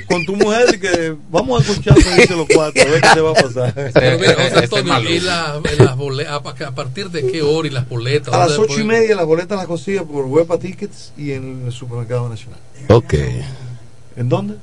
[0.10, 3.02] con tu mujer y que vamos a escuchar lo que dice los cuatro, a ver
[3.02, 3.74] qué te va a pasar.
[3.94, 5.10] Pero mira, José ese es Antonio, malo.
[5.10, 8.34] ¿y la- las bole- a, pa- a partir de qué hora y las boletas?
[8.34, 11.64] A las ¿Dónde ocho y media las boletas las consigue por Huepa Tickets y en
[11.68, 12.60] el supermercado nacional.
[12.90, 13.14] Ok.
[14.18, 14.56] ¿En dónde?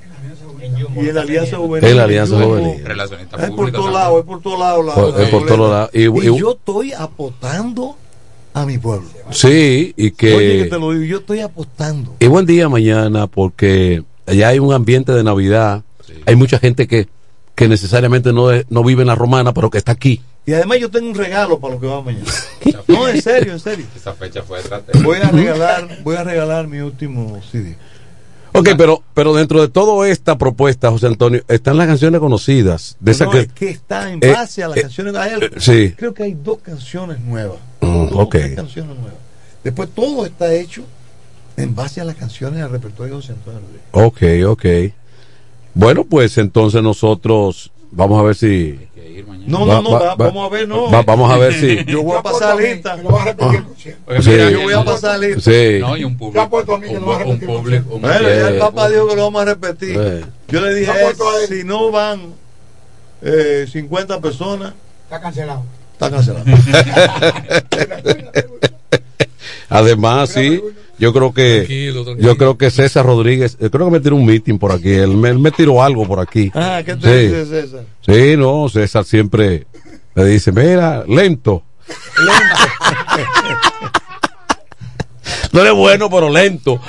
[0.96, 1.90] Y en la Alianza Juvenil.
[1.90, 2.36] En la Alianza.
[2.42, 2.82] Juvenil.
[3.40, 5.20] Es por todos lados, es por todos lados.
[5.20, 5.90] es por todos lados.
[5.92, 7.96] Y- Y, y- yo estoy apostando
[8.54, 9.08] a mi pueblo.
[9.30, 10.28] Sí, y Oye, que
[10.64, 10.66] que...
[10.70, 12.14] te lo digo, yo estoy apostando.
[12.20, 15.82] Y buen día mañana, porque allá hay un ambiente de Navidad,
[16.26, 17.08] hay mucha gente que,
[17.54, 20.20] que necesariamente no, es- no vive en la romana, pero que está aquí.
[20.44, 22.24] Y además yo tengo un regalo para lo que va mañana.
[22.88, 23.86] No, en serio, en serio.
[23.96, 24.58] Esa fecha fue.
[25.02, 27.76] Voy a regalar, voy a regalar mi último CD.
[28.54, 32.96] Ok, pero, pero dentro de toda esta propuesta, José Antonio, están las canciones conocidas.
[33.00, 35.14] De esas No, que, es que está en Eh, base a las eh, canciones.
[35.16, 35.94] Hay sí.
[35.96, 37.58] Creo que hay dos canciones nuevas.
[37.80, 38.30] Mm, Dos, ok.
[38.32, 39.18] tres canciones nuevas.
[39.64, 40.82] Después todo está hecho
[41.56, 43.86] en base a las canciones del repertorio de José Antonio Rodríguez.
[43.92, 44.94] Ok, ok.
[45.74, 48.78] Bueno, pues entonces nosotros vamos a ver si.
[49.46, 50.90] No, no, no, va- vamos a ver, no.
[50.90, 51.84] va- vamos a ver si.
[51.86, 52.96] Yo voy a pasar lista.
[52.96, 53.02] Sí.
[54.52, 55.40] Yo voy a pasar lista.
[55.40, 55.78] Sí.
[55.80, 56.62] No, y un público.
[56.64, 57.94] Un, un público.
[57.96, 59.96] un- Bueno, ya el Eh, Papa dijo que lo vamos a repetir.
[60.00, 60.24] eh.
[60.48, 61.06] Yo le dije, ahí.
[61.48, 62.34] si no van
[63.22, 64.74] eh, 50 personas,
[65.04, 65.64] Está cancelado.
[65.92, 66.44] está cancelado.
[69.68, 70.62] Además, sí,
[71.02, 72.28] yo creo que Tranquilo, tranquilo.
[72.28, 75.16] yo creo que César Rodríguez, yo creo que me tiró un meeting por aquí, él
[75.16, 76.50] me, él me tiró algo por aquí.
[76.54, 77.26] ah, ¿qué te Sí.
[77.28, 77.84] dice César?
[78.06, 79.66] Sí, no, César siempre
[80.14, 81.62] me dice, mira, lento.
[85.52, 86.80] no eres bueno, pero lento.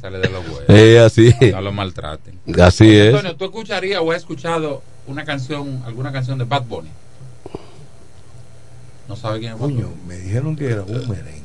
[0.00, 0.62] sale de los huevos.
[0.68, 1.34] Eh, así.
[1.52, 2.38] No lo maltraten.
[2.60, 3.14] Así es.
[3.14, 6.90] Antonio, ¿tú escucharías o has escuchado una canción, alguna canción de Bad Bunny?
[9.08, 10.02] No sabe quién es Bad Coño, Bunny.
[10.06, 11.42] me dijeron que era un merengue.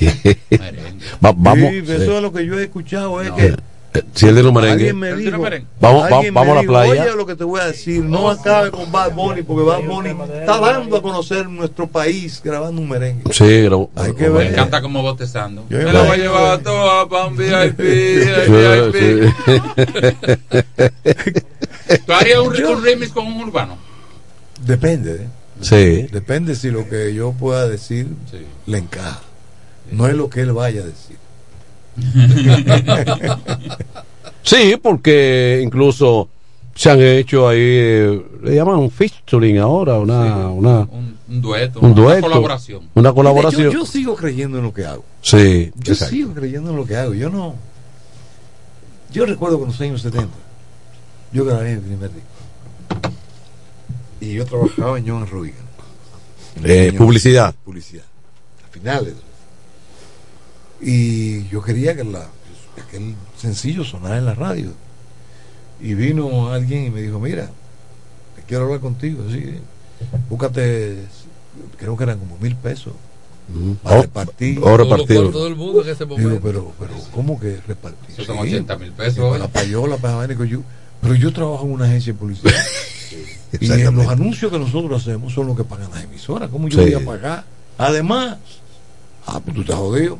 [1.24, 1.92] Va- vamos, Sí, sí.
[1.92, 3.36] eso es lo que yo he escuchado, es No.
[3.36, 3.54] que
[3.94, 4.74] Eh, si él tiene un merengue.
[4.90, 5.66] alguien me ¿Él tiene dijo, merengue?
[5.80, 7.02] Vamos, va- alguien vamos a la playa.
[7.04, 10.10] Oye, lo que te voy a decir, no acabe con Bad Bunny, porque Bad Bunny
[10.40, 13.32] está dando a conocer nuestro país grabando un merengue.
[13.32, 15.64] Sí, grabó- Hay que Me encanta como botezando.
[15.70, 17.78] Yo Me la voy a llevar toda para un VIP.
[18.48, 19.34] VIP.
[22.06, 23.78] ¿Tú harías un, un remix con un urbano?
[24.64, 25.28] Depende, ¿eh?
[25.62, 26.06] Sí.
[26.12, 28.38] Depende si lo que yo pueda decir Sí.
[28.66, 29.20] le encaja.
[29.92, 31.16] No es lo que él vaya a decir.
[34.42, 36.28] Sí, porque incluso
[36.74, 41.80] se han hecho ahí, eh, le llaman un featuring ahora, una, una, Un, un dueto,
[41.80, 42.88] un una dueto, colaboración.
[42.94, 43.70] una Yo, colaboración.
[43.72, 45.04] yo sigo creyendo en lo que hago.
[45.20, 46.14] Sí, Yo exacto.
[46.14, 47.12] sigo creyendo en lo que hago.
[47.12, 47.56] Yo no.
[49.12, 50.28] Yo recuerdo que en los años 70
[51.32, 53.10] yo grabé mi primer disco.
[54.20, 55.66] Y yo trabajaba en John Ruigan.
[56.64, 57.54] Eh, publicidad.
[57.64, 58.04] Publicidad.
[58.66, 59.14] A finales.
[60.80, 62.28] Y yo quería que la,
[62.86, 64.70] aquel sencillo sonara en la radio.
[65.80, 67.50] Y vino alguien y me dijo, mira,
[68.46, 69.24] quiero hablar contigo.
[69.30, 69.54] Sí,
[70.28, 70.98] búscate,
[71.78, 72.92] creo que eran como mil pesos.
[73.54, 73.76] Ujú.
[73.76, 74.58] Para Oh, repartir.
[74.62, 74.76] oh,
[75.32, 76.40] Todo, el mundo en ese Digo, momento.
[76.42, 78.10] pero, pero, ¿cómo que repartir?
[78.10, 78.54] Eso son Sí.
[78.54, 79.38] 80 mil pesos.
[79.38, 80.62] la payola, para la yo,
[81.00, 82.52] pero yo trabajo en una agencia de publicidad.
[83.60, 86.50] y en los anuncios que nosotros hacemos son los que pagan las emisoras.
[86.50, 86.92] ¿Cómo yo Sí.
[86.92, 87.44] voy a pagar?
[87.78, 88.36] Además,
[89.26, 90.18] ah, pues tú estás jodido.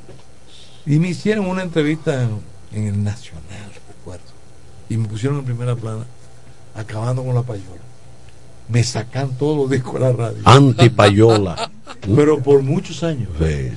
[0.89, 2.41] Y me hicieron una entrevista en,
[2.73, 4.25] en el Nacional, recuerdo.
[4.89, 6.05] Y me pusieron en primera plana,
[6.75, 7.83] acabando con la payola.
[8.69, 10.39] Me sacan todos los discos de la radio.
[10.45, 11.71] Antipayola.
[12.17, 13.29] Pero por muchos años.
[13.39, 13.71] Sí.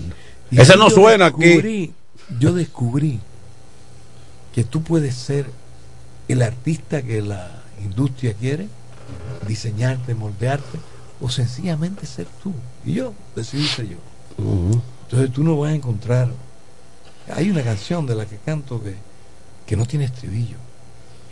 [0.51, 1.43] Ese no suena aquí.
[1.43, 1.91] descubrí-
[2.39, 3.19] Yo descubrí
[4.53, 5.45] que tú puedes ser
[6.27, 8.67] el artista que la industria quiere,
[9.47, 10.79] diseñarte, moldearte,
[11.21, 12.53] o sencillamente ser tú.
[12.85, 13.97] Y yo decidí ser yo.
[15.03, 16.29] Entonces tú no vas a encontrar.
[17.33, 18.95] Hay una canción de la que canto que,
[19.65, 20.57] que no tiene estribillo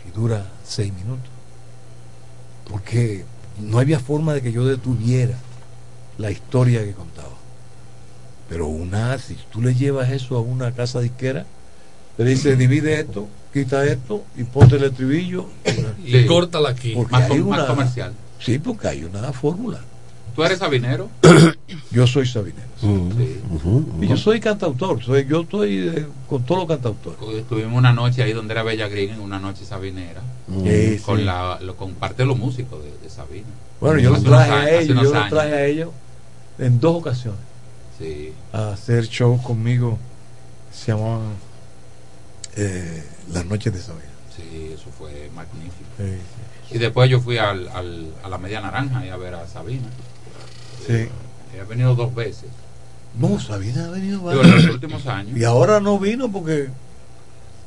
[0.08, 1.28] y dura seis minutos.
[2.68, 3.24] Porque
[3.60, 5.34] no había forma de que yo detuviera
[6.18, 7.28] la historia que contaba.
[8.48, 11.44] Pero una, si tú le llevas eso a una casa disquera,
[12.16, 15.46] te dice divide esto, quita esto y ponte el estribillo.
[16.04, 16.26] y Sí.
[16.26, 16.94] córtala aquí.
[17.10, 18.12] Más, com- más una- comercial.
[18.38, 19.80] Sí, porque hay una fórmula.
[20.34, 21.10] ¿Tú eres sabinero?
[21.90, 22.66] Yo soy Sabinero.
[22.80, 22.86] Sí.
[24.00, 27.18] Y yo soy cantautor, soy, yo estoy eh, con todos los cantautores.
[27.40, 30.20] Estuvimos una noche ahí donde era Bella Green, en una noche sabinera.
[30.48, 31.24] Sí, Con, sí.
[31.24, 33.46] la, lo, con parte de los músicos de, de Sabina.
[33.80, 35.90] Bueno, yo los traje años- a ellos, yo los traje a ellos
[36.58, 37.40] en dos ocasiones
[37.98, 38.32] Sí.
[38.52, 39.98] a hacer shows conmigo.
[40.72, 41.34] Se llamaban
[42.56, 44.04] eh, Las Noches de Sabina.
[44.36, 45.88] Sí, eso fue magnífico.
[45.98, 49.46] Sí, Y después yo fui al, al- a la Media Naranja y a ver a
[49.46, 49.88] Sabina.
[50.86, 51.08] sí.
[51.60, 52.46] He venido dos veces.
[53.18, 54.64] No, Sabina ha venido Digo, en varias.
[54.64, 55.36] los últimos años.
[55.38, 56.68] Y ahora no vino porque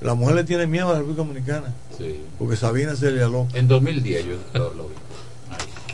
[0.02, 1.74] la mujer le tiene miedo a la República Dominicana.
[1.98, 2.20] Sí.
[2.40, 3.48] Porque Sabina se le aló.
[3.54, 4.94] En 2010 yo lo, lo vi.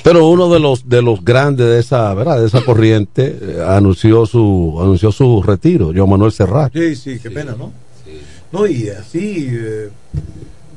[0.04, 2.39] Pero uno de los de los grandes de esa, ¿verdad?
[2.39, 6.72] De esa corriente eh, anunció su anunció su retiro, Joan Manuel Serrat.
[6.74, 7.36] Sí, sí, qué Sí.
[7.36, 7.74] pena, ¿no?
[8.06, 8.18] Sí.
[8.52, 9.89] No, y así eh,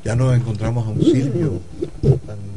[0.03, 1.53] ya nos encontramos a un Silvio
[2.27, 2.53] tan-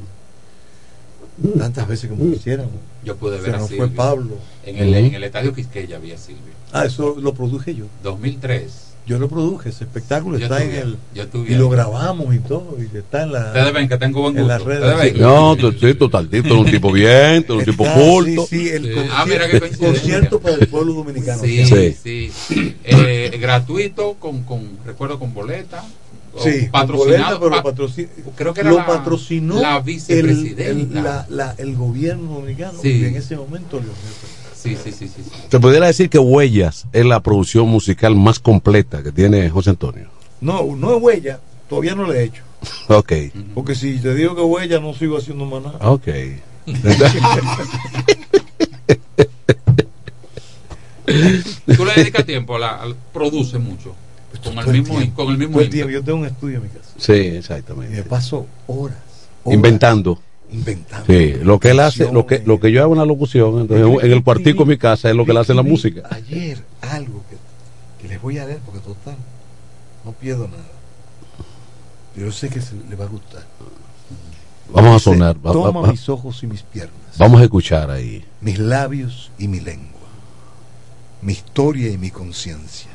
[1.58, 2.72] tantas veces como quisiéramos.
[3.06, 3.94] Yo pude Se ver a nos fue Silvio.
[3.96, 4.34] Pablo.
[4.64, 6.52] En el, en el estadio Quisqueya había Silvio.
[6.72, 7.84] Ah, eso lo produje yo.
[8.02, 8.82] 2003.
[9.06, 10.96] Yo lo produje, ese espectáculo Yo está en estuve- el...
[11.14, 13.46] yo estuve Y lo grabamos y todo, y está en la...
[13.46, 14.58] Ustedes ven que tengo buen en gusto.
[14.58, 15.12] las redes.
[15.14, 15.22] Ven.
[15.22, 18.46] No, tú, sí, total, tú eres un tipo bien, tú eres un tipo culto.
[18.50, 18.90] Sí, sí, el Sí.
[18.94, 20.00] concierto, Ah, mira qué coincidencia.
[20.00, 21.40] concierto para el pueblo dominicano.
[21.40, 21.64] Sí,
[22.02, 22.32] Sí.
[22.42, 22.76] sí.
[22.82, 25.84] Eh, gratuito, con, con, recuerdo, con boleta.
[26.38, 27.38] Sí, patrocinado.
[27.38, 30.98] boleta, pero pa- patroci- creo que era lo la- patrocinó la el, vicepresidenta.
[30.98, 32.88] el- la- la- el gobierno dominicano Sí.
[32.90, 33.96] y en ese momento Leonel.
[34.54, 35.22] Sí, sí, sí, sí.
[35.50, 40.08] Se pudiera decir que Huellas es la producción musical más completa que tiene José Antonio.
[40.40, 42.42] No, no es huella, todavía no le he hecho.
[42.88, 43.12] Ok.
[43.54, 45.78] Porque si te digo que huella, no sigo haciendo más nada.
[45.88, 46.08] Ok.
[51.06, 53.94] Tú le dedicas tiempo, a la, al- produce mucho.
[54.54, 55.90] Con el mismo, tiempo, con el mismo tiempo.
[55.90, 56.90] Yo tengo un estudio en mi casa.
[56.98, 58.02] Sí, Y me exactamente.
[58.04, 58.96] paso horas.
[59.44, 60.20] horas Inventando.
[60.50, 61.06] Inventando.
[61.06, 64.04] Sí, lo que él hace, lo que, lo que yo hago en la locución, entonces,
[64.04, 66.02] en el cuartico de mi casa es lo que él hace en la música.
[66.10, 69.16] Ayer algo que, que les voy a leer porque total,
[70.04, 70.62] no pierdo nada.
[72.14, 73.44] Pero yo sé que se le va a gustar.
[74.72, 75.36] Vamos a sonar.
[75.44, 76.94] va- Toma va- va- mis ojos y mis piernas.
[77.18, 78.24] Vamos a escuchar ahí.
[78.40, 79.90] mis labios y mi lengua,
[81.22, 82.90] mi historia y mi conciencia.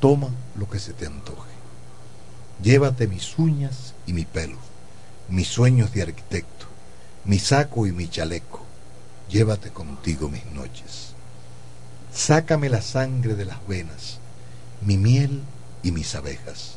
[0.00, 1.50] Toma lo que se te antoje.
[2.62, 4.58] Llévate mis uñas y mi pelo,
[5.28, 6.66] mis sueños de arquitecto,
[7.24, 8.62] mi saco y mi chaleco.
[9.28, 11.14] Llévate contigo mis noches.
[12.12, 14.18] Sácame la sangre de las venas,
[14.82, 15.42] mi miel
[15.82, 16.76] y mis abejas,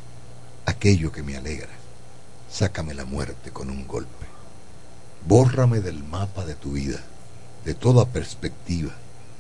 [0.66, 1.74] aquello que me alegra.
[2.50, 4.26] Sácame la muerte con un golpe.
[5.28, 7.00] Bórrame del mapa de tu vida,
[7.66, 8.94] de toda perspectiva,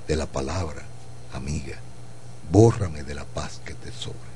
[0.07, 0.83] de la palabra,
[1.31, 1.79] amiga.
[2.51, 4.35] Bórrame de la paz que te sobre.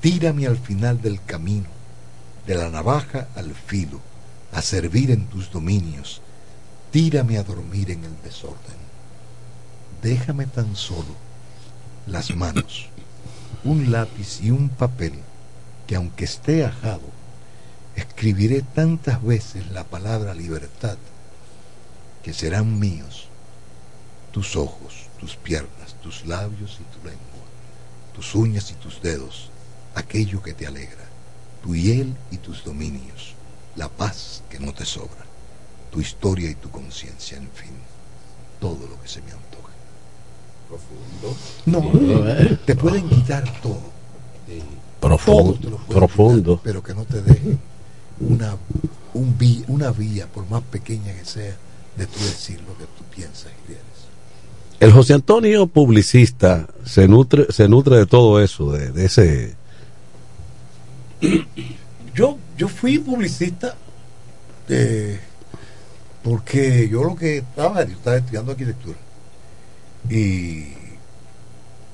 [0.00, 1.68] Tírame al final del camino,
[2.46, 4.00] de la navaja al filo,
[4.52, 6.22] a servir en tus dominios.
[6.90, 8.76] Tírame a dormir en el desorden.
[10.02, 11.14] Déjame tan solo
[12.06, 12.86] las manos,
[13.64, 15.14] un lápiz y un papel,
[15.86, 17.02] que aunque esté ajado,
[17.96, 20.98] escribiré tantas veces la palabra libertad
[22.22, 23.28] que serán míos
[24.32, 26.95] tus ojos, tus piernas, tus labios y
[28.16, 29.50] tus uñas y tus dedos,
[29.94, 31.04] aquello que te alegra,
[31.62, 33.34] tu hiel y tus dominios,
[33.76, 35.26] la paz que no te sobra,
[35.92, 37.72] tu historia y tu conciencia, en fin,
[38.58, 39.74] todo lo que se me antoje.
[40.66, 41.36] Profundo.
[41.66, 43.94] No, te pueden quitar todo.
[44.98, 46.52] Profundo, Todo te lo pueden profundo.
[46.56, 47.60] quitar, pero que no te dejen
[48.20, 48.56] una,
[49.12, 49.36] un
[49.68, 51.54] una vía, por más pequeña que sea,
[51.98, 53.84] de tú decir lo que tú piensas y quieres.
[54.80, 59.54] El José Antonio publicista se nutre, se nutre de todo eso, de, de ese.
[62.14, 63.74] Yo, yo fui publicista
[64.68, 65.18] eh,
[66.22, 68.98] porque yo lo que estaba, yo estaba estudiando arquitectura
[70.10, 70.74] y,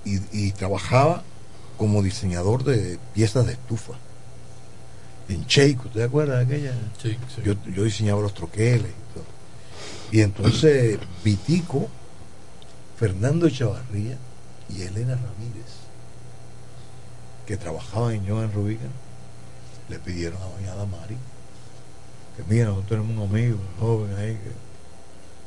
[0.04, 1.22] y, y trabajaba
[1.76, 3.94] como diseñador de piezas de estufa
[5.28, 6.72] en Cheiko, ¿te acuerdas de aquella?
[7.00, 7.42] Sí, sí.
[7.44, 9.24] Yo, yo diseñaba los troqueles y todo.
[10.10, 11.88] Y entonces Vitico,
[13.02, 14.16] Fernando Chavarría
[14.70, 15.72] y Elena Ramírez,
[17.48, 18.90] que trabajaban en Joan Rubicon,
[19.88, 21.16] le pidieron a doña Damari
[22.36, 24.50] que mira, nosotros tenemos un amigo, un joven ahí que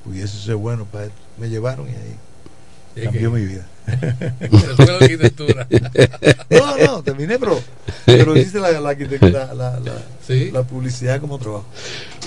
[0.04, 1.16] pudiese ser bueno para esto.
[1.38, 3.66] Me llevaron y ahí cambió que- mi vida.
[6.50, 7.58] No, no, terminé, pero,
[8.06, 10.52] pero hice la, la, arquitectura- la, la- Sí.
[10.52, 11.66] la publicidad como trabajo.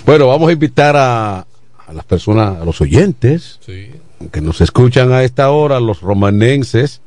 [0.06, 1.40] Bueno, vamos a invitar a,
[1.86, 3.90] a las personas, a los oyentes Sí.
[4.30, 7.00] Que nos escuchan a esta hora, los romanenses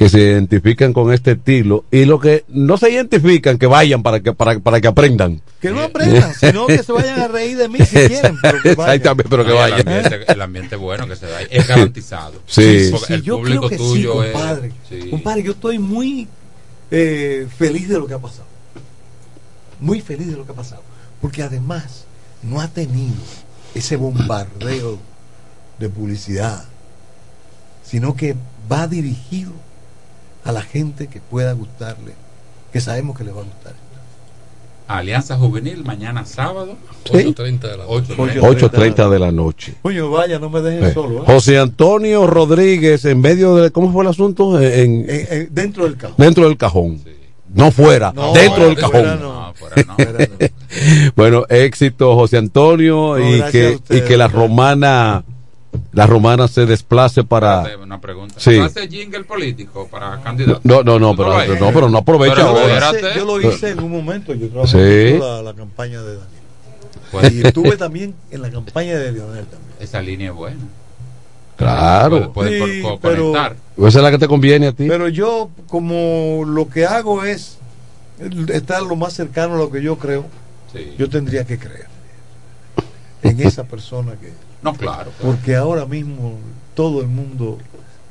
[0.00, 4.20] que se identifican con este estilo y los que no se identifican que vayan para
[4.20, 5.42] que para, para que aprendan.
[5.60, 8.38] Que no aprendan, sino que se vayan a reír de mí si quieren.
[8.40, 8.94] Pero que vayan.
[8.94, 9.80] Exactamente, pero que vayan.
[9.80, 11.42] El ambiente, el ambiente bueno que se da.
[11.42, 12.40] Es garantizado.
[12.46, 12.90] Sí.
[12.90, 14.32] Sí, el yo público creo que tuyo sí, es.
[14.32, 14.72] compadre.
[14.88, 15.10] sí.
[15.10, 16.26] Compadre, yo estoy muy
[16.90, 18.46] eh, feliz de lo que ha pasado.
[19.80, 20.82] Muy feliz de lo que ha pasado.
[21.20, 22.06] Porque además
[22.42, 23.16] no ha tenido
[23.74, 24.98] ese bombardeo
[25.80, 26.64] de publicidad,
[27.82, 28.36] sino que
[28.70, 29.50] va dirigido
[30.44, 32.12] a la gente que pueda gustarle,
[32.72, 33.74] que sabemos que le va a gustar.
[34.86, 36.74] Alianza Juvenil, mañana sábado.
[37.04, 38.14] 8.30 de la noche.
[38.16, 39.74] 8.30 de la noche.
[39.82, 41.20] Coño, vaya, no me dejen Eh, solo.
[41.20, 41.22] ¿eh?
[41.26, 44.60] José Antonio Rodríguez en medio de ¿cómo fue el asunto?
[44.60, 46.16] En, Eh, eh, dentro del cajón.
[46.18, 47.00] dentro del cajón.
[47.54, 49.04] No fuera, No, dentro del cajón.
[49.20, 49.30] no.
[49.50, 49.94] No, fuera no.
[49.94, 50.48] Fuera no.
[51.16, 55.22] bueno, éxito José Antonio No, y que ustedes, y que la romana
[55.92, 58.34] la romana se desplace para Una pregunta.
[58.38, 58.56] Sí.
[58.56, 60.60] ¿Tú haces jingle político para candidato?
[60.64, 63.40] No, no, no, ¿Tú pero no, pero no aprovecha Pero Yo lo, hice, yo lo
[63.50, 64.32] hice en un momento.
[64.34, 65.18] Yo trabajé Sí.
[65.18, 66.30] la, la campaña de Daniel.
[67.10, 69.72] Pues, Y estuve también en la campaña de Leonel también.
[69.80, 70.60] esa línea es buena.
[71.56, 72.32] Claro.
[72.32, 73.56] Puedes puedes Sí, co- co- pero- conectar.
[73.78, 74.86] Esa es la que te conviene a ti.
[74.88, 77.58] Pero yo, como lo que hago es
[78.52, 80.24] estar lo más cercano a lo que yo creo,
[80.72, 80.94] Sí.
[80.98, 81.86] yo tendría que creer
[83.22, 84.32] en esa persona que.
[84.62, 85.10] No, claro.
[85.22, 86.38] Porque ahora mismo
[86.74, 87.58] todo el mundo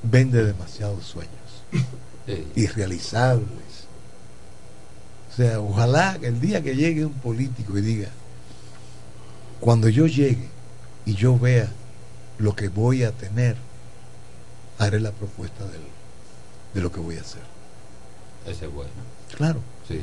[0.03, 1.33] vende demasiados sueños
[2.25, 2.45] Sí.
[2.55, 3.47] irrealizables.
[5.31, 8.09] O sea, ojalá que el día que llegue un político y diga,
[9.59, 10.47] cuando yo llegue
[11.05, 11.69] y yo vea
[12.37, 13.55] lo que voy a tener,
[14.77, 15.81] haré la propuesta del-
[16.73, 17.41] de lo que voy a hacer.
[18.47, 18.91] Ese es bueno.
[19.35, 19.59] Claro.
[19.87, 20.01] Sí.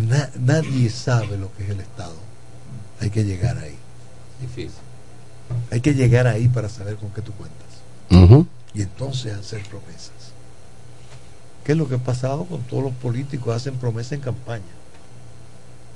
[0.00, 2.14] Na- nadie sabe lo que es el Estado.
[3.00, 3.76] Hay que llegar ahí.
[4.40, 4.70] Difícil.
[5.70, 7.64] Hay que llegar ahí para saber con qué tú cuentas.
[8.74, 10.12] Y entonces hacer promesas.
[11.64, 13.54] ¿Qué es lo que ha pasado con todos los políticos?
[13.54, 14.62] Hacen promesas en campaña.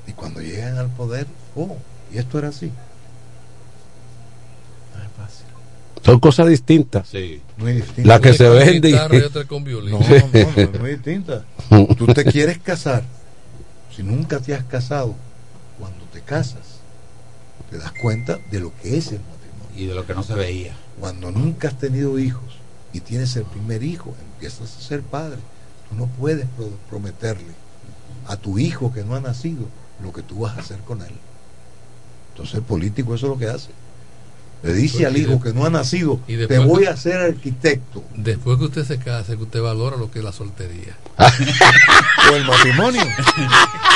[0.07, 1.77] Y cuando llegan al poder, oh,
[2.13, 2.73] y esto era así.
[4.97, 5.47] No es fácil.
[6.03, 7.09] Son cosas distintas.
[7.09, 7.43] Sí.
[7.59, 8.09] Muy distinto.
[8.09, 8.91] La que se vende.
[8.91, 9.65] y otra con.
[9.65, 11.45] No, no, no, es muy distinta.
[11.99, 13.03] Tú te quieres casar.
[13.95, 15.15] Si nunca te has casado,
[15.79, 16.79] cuando te casas,
[17.71, 19.38] te das cuenta de lo que es el matrimonio.
[19.79, 20.75] Y de lo que no se veía.
[20.99, 22.43] Cuando nunca has tenido hijos
[22.93, 25.39] y tienes el primer hijo, empiezas a ser padre.
[25.89, 27.53] Tú no puedes pro- prometerle
[28.27, 29.67] a tu hijo que no ha nacido
[30.03, 31.15] lo que tú vas a hacer con él.
[32.33, 33.71] Entonces el político eso es lo que hace.
[34.65, 38.03] Le dice al hijo que no ha nacido, y te voy a hacer arquitecto.
[38.17, 40.97] Después que usted se case, que usted valora lo que es la soltería.
[41.17, 43.03] o el matrimonio.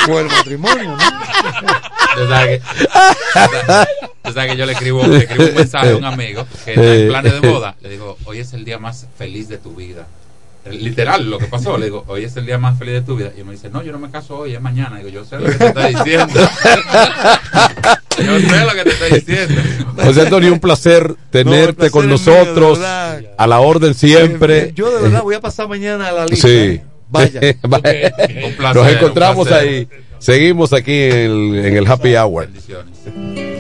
[0.08, 0.98] o el matrimonio, ¿no?
[4.22, 6.94] Tú sabes que, yo le escribo, le escribo un mensaje a un amigo que está
[6.94, 7.74] en planes de boda.
[7.80, 10.06] Le digo, hoy es el día más feliz de tu vida.
[10.70, 11.76] Literal, lo que pasó.
[11.76, 13.32] Le digo, hoy es el día más feliz de tu vida.
[13.36, 14.98] Y me dice, no, yo no me caso hoy, es mañana.
[14.98, 16.40] Digo, yo sé lo que te estoy diciendo.
[18.18, 19.62] yo sé lo que te estoy diciendo.
[19.96, 22.78] José Antonio, un placer tenerte con nosotros.
[22.80, 24.72] a la orden siempre.
[24.74, 26.46] Yo de verdad voy a pasar mañana a la lista.
[26.46, 26.54] Sí.
[26.54, 26.84] ¿eh?
[27.08, 27.40] Vaya.
[28.46, 29.68] Un placer, Nos encontramos un placer.
[29.68, 29.88] ahí.
[30.18, 32.48] Seguimos aquí en el, en el Happy Hour.
[32.48, 33.51] con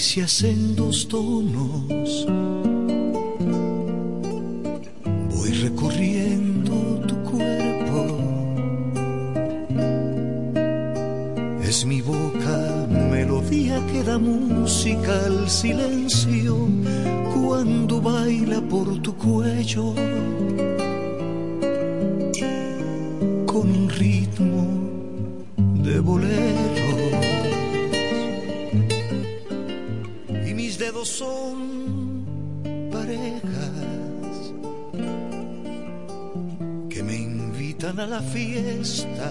[0.00, 2.26] caricias en dos tonos.
[5.28, 6.72] Voy recorriendo
[7.06, 8.06] tu cuerpo.
[11.62, 16.56] Es mi boca melodía que da música al silencio
[17.34, 19.94] cuando baila por tu cuello
[23.44, 24.66] con un ritmo
[25.84, 26.79] de bolero.
[30.92, 32.26] Dedos son
[32.90, 34.52] parejas
[36.88, 39.30] que me invitan a la fiesta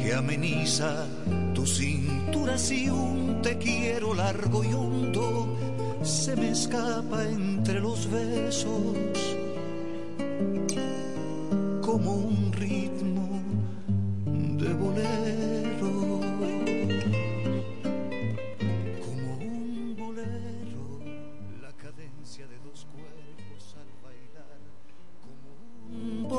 [0.00, 1.06] que ameniza
[1.54, 5.48] tu cintura si un te quiero largo y hondo
[6.02, 9.18] se me escapa entre los besos
[11.80, 13.42] como un ritmo
[14.56, 15.65] de bolero.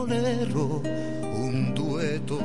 [0.10, 2.40] Un dueto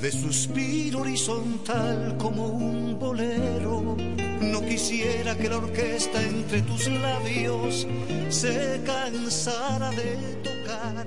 [0.00, 3.96] de suspiro horizontal como un bolero.
[4.40, 7.86] No quisiera que la orquesta entre tus labios
[8.28, 11.06] se cansara de tocar.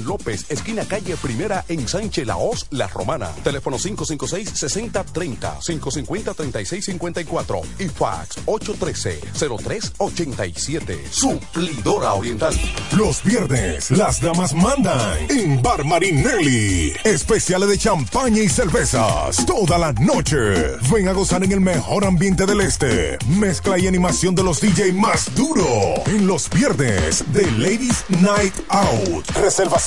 [0.05, 3.29] López, esquina calle Primera en Sánchez Laos, La Romana.
[3.43, 11.09] Teléfono 556-6030, 550-3654 y fax 813-0387.
[11.09, 12.53] Suplidora Oriental.
[12.97, 16.93] Los viernes, las damas mandan en Bar Marinelli.
[17.03, 20.77] Especiales de champaña y cervezas toda la noche.
[20.91, 23.17] Ven a gozar en el mejor ambiente del este.
[23.27, 25.65] Mezcla y animación de los DJ más duro.
[26.05, 29.25] En los viernes de Ladies Night Out.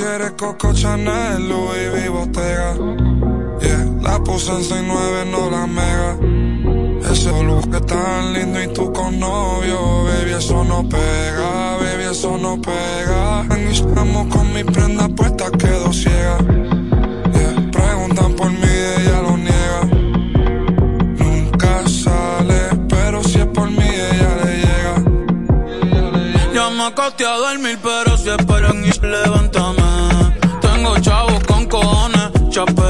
[0.00, 2.08] Quiere Coco Chanel, Louis V.
[2.08, 2.74] Bottega.
[3.60, 6.16] Yeah, la puse en 69, no la mega.
[7.12, 12.38] Ese look que tan lindo y tú con novio, baby, eso no pega, baby, eso
[12.38, 13.44] no pega.
[13.70, 16.38] Estamos con mi prenda puesta, quedo ciega.
[17.34, 19.82] Yeah, preguntan por mí, ella lo niega.
[21.18, 24.94] Nunca sale, pero si es por mí, ella le llega.
[26.54, 29.79] Ya me acosté a dormir, pero si esperan y levántame.
[32.60, 32.89] Tengo chavos con cojones,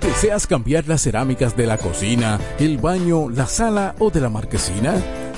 [0.01, 4.95] ¿Deseas cambiar las cerámicas de la cocina, el baño, la sala o de la marquesina?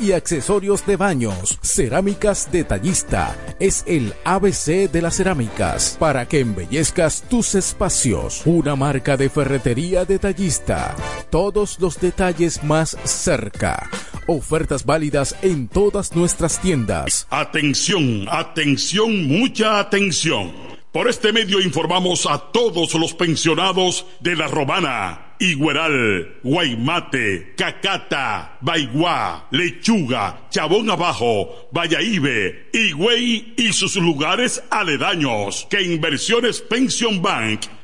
[0.00, 1.58] y accesorios de baños.
[1.62, 8.42] Cerámicas Detallista es el ABC de las cerámicas para que embellezcas tus espacios.
[8.44, 10.96] Una marca de ferretería detallista.
[11.30, 13.88] Todos los detalles más cerca.
[14.26, 17.28] Ofertas válidas en todas nuestras tiendas.
[17.30, 20.52] Atención, atención, mucha atención.
[20.90, 29.48] Por este medio informamos a todos los pensionados de La Romana, Igueral, Guaymate, Cacata, Baigua,
[29.50, 37.62] Lechuga, Chabón Abajo, Vallaíbe, Higüey y sus lugares aledaños que Inversiones Pension Bank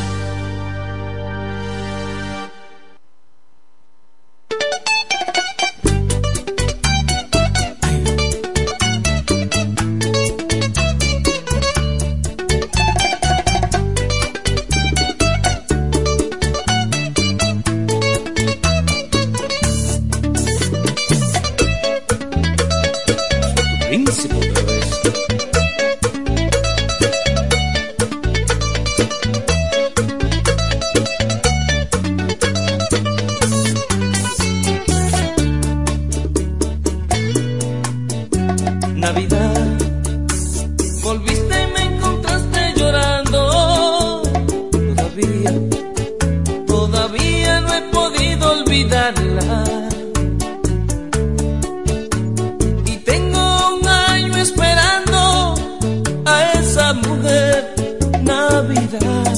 [58.51, 59.37] Navidad,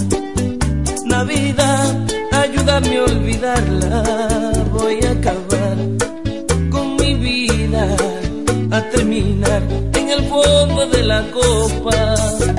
[1.06, 4.03] Navidad, ayúdame a olvidarla.
[4.72, 5.77] Voy a acabar
[6.72, 7.95] con mi vida,
[8.72, 9.61] a terminar
[9.99, 12.53] en el fondo de la copa.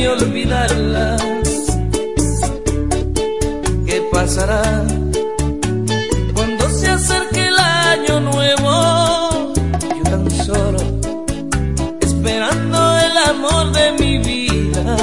[0.00, 1.16] A olvidarla.
[3.86, 4.62] ¿Qué pasará?
[6.34, 9.52] Cuando se acerque el año nuevo,
[9.96, 10.78] yo tan solo
[12.00, 14.96] esperando el amor de mi vida.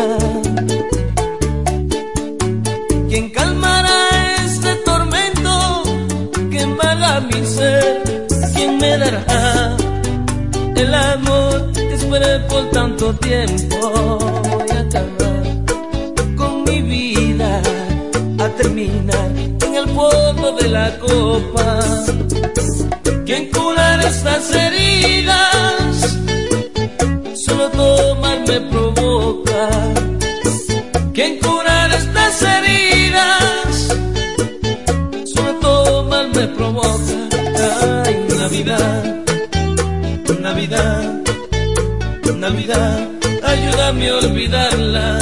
[3.09, 3.99] ¿Quién calmará
[4.43, 5.83] este tormento
[6.51, 8.27] que embarga mi ser?
[8.55, 9.77] ¿Quién me dará
[10.75, 14.28] el amor que esperé por tanto tiempo?
[24.39, 26.17] Estas heridas?
[27.45, 29.69] Solo tomar me provoca.
[31.13, 33.87] ¿Quién curar estas heridas?
[35.33, 37.19] Solo tomar me provoca.
[38.05, 39.03] Ay, Navidad,
[40.39, 41.21] Navidad,
[42.37, 43.09] Navidad,
[43.43, 45.18] ayúdame a olvidarla.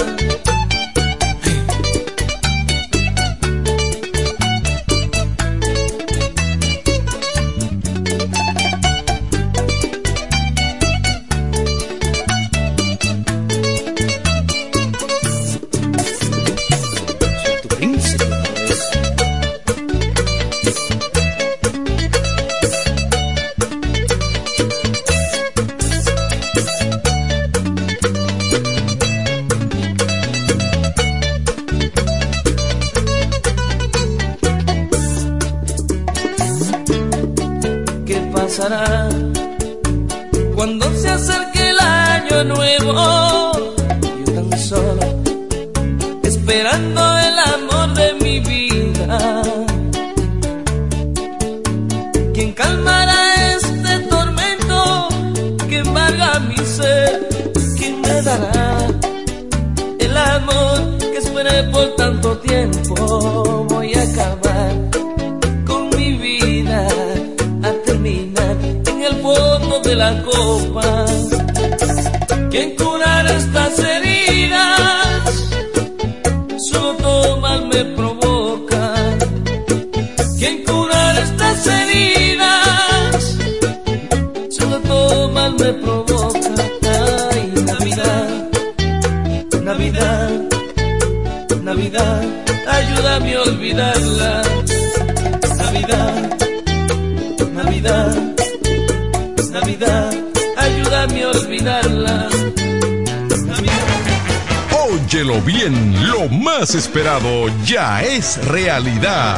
[106.78, 109.38] Esperado ya es realidad.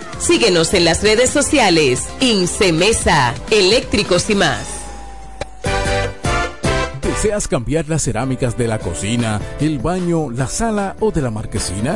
[0.21, 2.07] Síguenos en las redes sociales.
[2.19, 4.67] Incemesa, eléctricos y más.
[7.01, 11.95] ¿Deseas cambiar las cerámicas de la cocina, el baño, la sala o de la marquesina?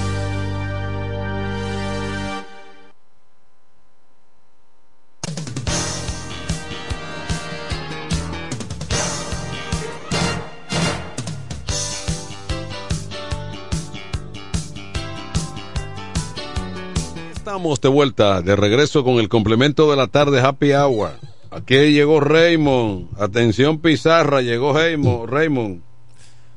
[17.61, 21.11] Estamos de vuelta, de regreso con el complemento de la tarde Happy Hour.
[21.51, 23.09] Aquí llegó Raymond.
[23.21, 25.29] Atención Pizarra, llegó Raymond.
[25.29, 25.81] Raymond.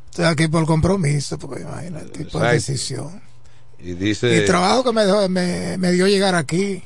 [0.08, 3.20] Estoy aquí por compromiso, porque imagínate, el tipo de decisión.
[3.78, 4.34] Y dice.
[4.38, 6.82] El trabajo que me, dio- me, me dio llegar aquí.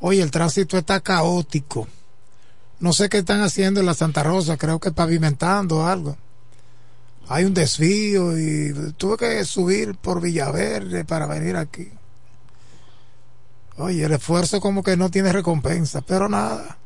[0.00, 1.88] Oye, el tránsito está caótico.
[2.80, 6.18] No sé qué están haciendo en la Santa Rosa, creo que pavimentando algo.
[7.28, 11.88] Hay un desvío y tuve que subir por Villaverde para venir aquí.
[13.78, 16.78] Oye, el esfuerzo como que no tiene recompensa, pero nada.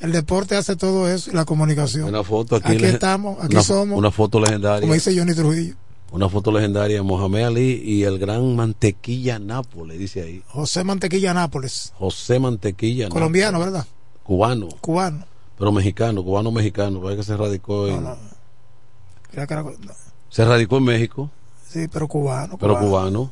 [0.00, 2.08] El deporte hace todo eso y la comunicación.
[2.08, 2.72] Una foto aquí.
[2.72, 3.96] Aquí estamos, aquí una- somos.
[3.98, 4.80] Una foto legendaria.
[4.80, 5.76] Como dice Johnny Trujillo.
[6.10, 7.02] Una foto legendaria.
[7.02, 10.42] Mohamed Ali y el gran Mantequilla Nápoles, dice ahí.
[10.48, 13.08] José Mantequilla Nápoles, José Mantequilla.
[13.08, 13.72] colombiano, Nápoles.
[13.72, 13.88] ¿verdad?
[14.24, 14.68] Cubano.
[14.80, 15.24] Cubano.
[15.56, 17.94] Pero mexicano, cubano mexicano, parece que se radicó en.
[18.02, 19.94] Era- no.
[20.28, 21.30] Se radicó en México,
[21.68, 22.56] Sí, pero cubano.
[22.58, 23.30] pero cubano.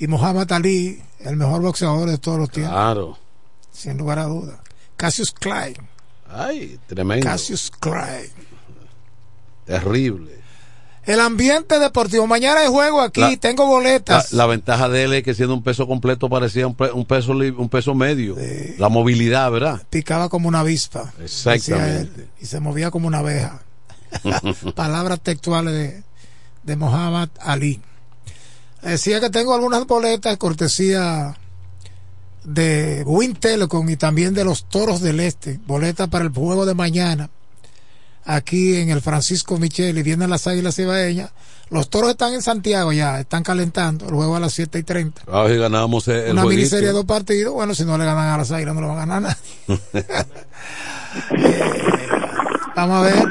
[0.00, 2.72] Y Muhammad Ali, el mejor boxeador de todos los tiempos.
[2.74, 3.18] Claro.
[3.70, 4.58] Sin lugar a dudas.
[4.96, 5.76] Cassius Clay.
[6.28, 7.24] Ay, tremendo.
[7.24, 8.28] Cassius Clay.
[9.66, 10.40] Terrible.
[11.04, 12.26] El ambiente deportivo.
[12.26, 13.20] Mañana hay juego aquí.
[13.20, 14.32] La- Tengo boletas.
[14.32, 17.32] la ventaja de él es que siendo un peso completo parecía un, pe- un peso
[17.32, 18.36] un peso medio.
[18.78, 19.82] La movilidad, ¿verdad?
[19.90, 21.12] Picaba como una avispa.
[21.22, 22.22] Exactamente.
[22.22, 23.60] él, y se movía como una abeja.
[24.74, 26.02] Palabras textuales de,
[26.64, 27.80] de Muhammad Ali.
[28.82, 31.36] Decía que tengo algunas boletas cortesía
[32.44, 35.60] de Win Telecom y también de los Toros del Este.
[35.66, 37.30] Boletas para el juego de mañana.
[38.24, 41.30] Aquí en el Francisco Michel y vienen las Águilas Ibaeñas.
[41.70, 44.06] Los Toros están en Santiago ya, están calentando.
[44.06, 45.22] El juego a las 7 y 30.
[45.30, 47.54] A ver si ganamos el, Una miniserie de dos partidos.
[47.54, 49.36] Bueno, si no le ganan a las Águilas, no le van a ganar nadie.
[52.76, 53.28] Vamos a ver.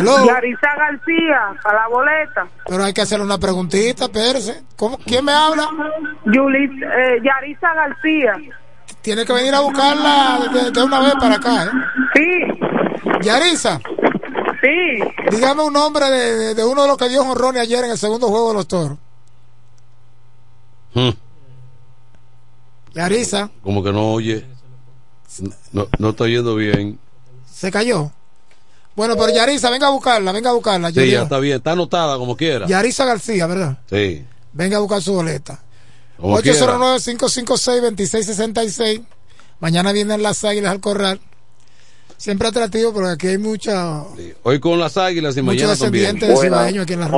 [0.00, 0.26] Hello.
[0.26, 2.48] Yarisa García, a la boleta.
[2.66, 4.62] Pero hay que hacerle una preguntita, espérese.
[4.76, 4.98] ¿Cómo?
[4.98, 5.68] ¿Quién me habla?
[6.26, 8.32] Yulis, eh, Yarisa García.
[9.02, 11.70] Tiene que venir a buscarla de, de una vez para acá, ¿eh?
[12.14, 12.60] Sí.
[13.22, 13.80] Yarisa.
[14.60, 15.02] Sí.
[15.30, 17.98] Dígame un nombre de, de- de uno de los que dio honrones ayer en el
[17.98, 18.98] segundo juego de los toros.
[20.92, 21.10] Hmm,
[22.92, 24.46] Yarisa, Como que no oye.
[25.72, 26.98] No, no está oyendo bien.
[27.46, 28.10] se cayó.
[29.00, 30.90] Bueno, pero Yarisa, venga a buscarla, venga a buscarla.
[30.90, 31.56] Sí, ya está bien.
[31.56, 32.66] Está anotada como quiera.
[32.66, 33.78] Yarisa García, ¿verdad?
[33.88, 34.26] Sí.
[34.52, 35.58] Venga a buscar su boleta.
[36.18, 36.58] Como quiera.
[36.58, 39.02] 809-556-2666.
[39.60, 41.18] Mañana vienen las águilas al corral.
[42.18, 44.02] Siempre atractivo porque aquí hay mucha,
[44.42, 46.16] Hoy con las águilas y mañana también.
[46.18, 47.08] descendientes de cibaeños aquí en la.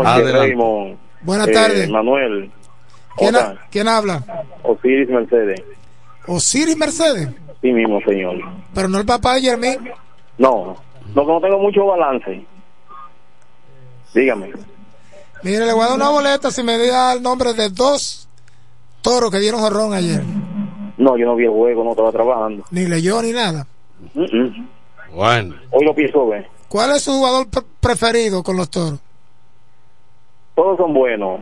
[1.23, 1.91] Buenas Eh, tardes.
[1.91, 2.53] Manuel.
[3.17, 4.23] ¿Quién, ha- quién habla?
[4.63, 5.61] Osiris Mercedes.
[6.29, 7.29] Osiris Mercedes.
[7.61, 8.37] Sí mismo, señor.
[8.73, 9.91] Pero no el papá de Yermín.
[10.39, 10.77] No,
[11.15, 12.45] no, que no tengo mucho balance.
[14.15, 14.53] Dígame.
[15.43, 18.29] Mire, le voy a dar una boleta si me da el nombre de dos
[19.01, 20.23] toros que dieron jorrón ayer.
[20.99, 22.65] No, yo no vi el juego, no estaba trabajando.
[22.71, 23.67] Ni leyó ni nada.
[24.15, 24.69] Mm, mm.
[25.15, 25.57] Bueno.
[25.71, 26.47] Hoy lo pienso ver.
[26.69, 29.01] ¿Cuál es su jugador pre- preferido con los toros?
[30.55, 31.41] Todos son buenos,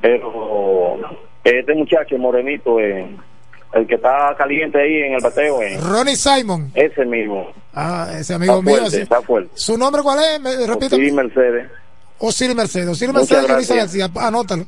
[0.00, 0.96] pero
[1.44, 3.06] este muchacho, el morenito, eh,
[3.74, 6.70] el que está caliente ahí en el bateo, eh, Ronnie Simon.
[6.74, 7.48] ese mismo.
[7.74, 8.90] Ah, ese amigo está mío.
[8.90, 8.96] sí.
[8.98, 9.50] está fuerte.
[9.54, 10.40] ¿Su nombre cuál es?
[10.40, 10.96] Me, repito.
[10.96, 11.70] Osiris Mercedes.
[12.18, 12.88] Osiris Mercedes.
[12.88, 13.46] Osiris Mercedes.
[13.68, 14.10] García.
[14.16, 14.66] Anótalo.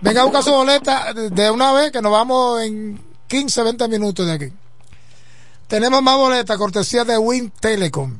[0.00, 4.24] Venga a buscar su boleta de- una vez que nos vamos en 15, 20 minutos
[4.26, 4.52] de aquí.
[5.66, 8.18] Tenemos más boletas, cortesía de Win Telecom.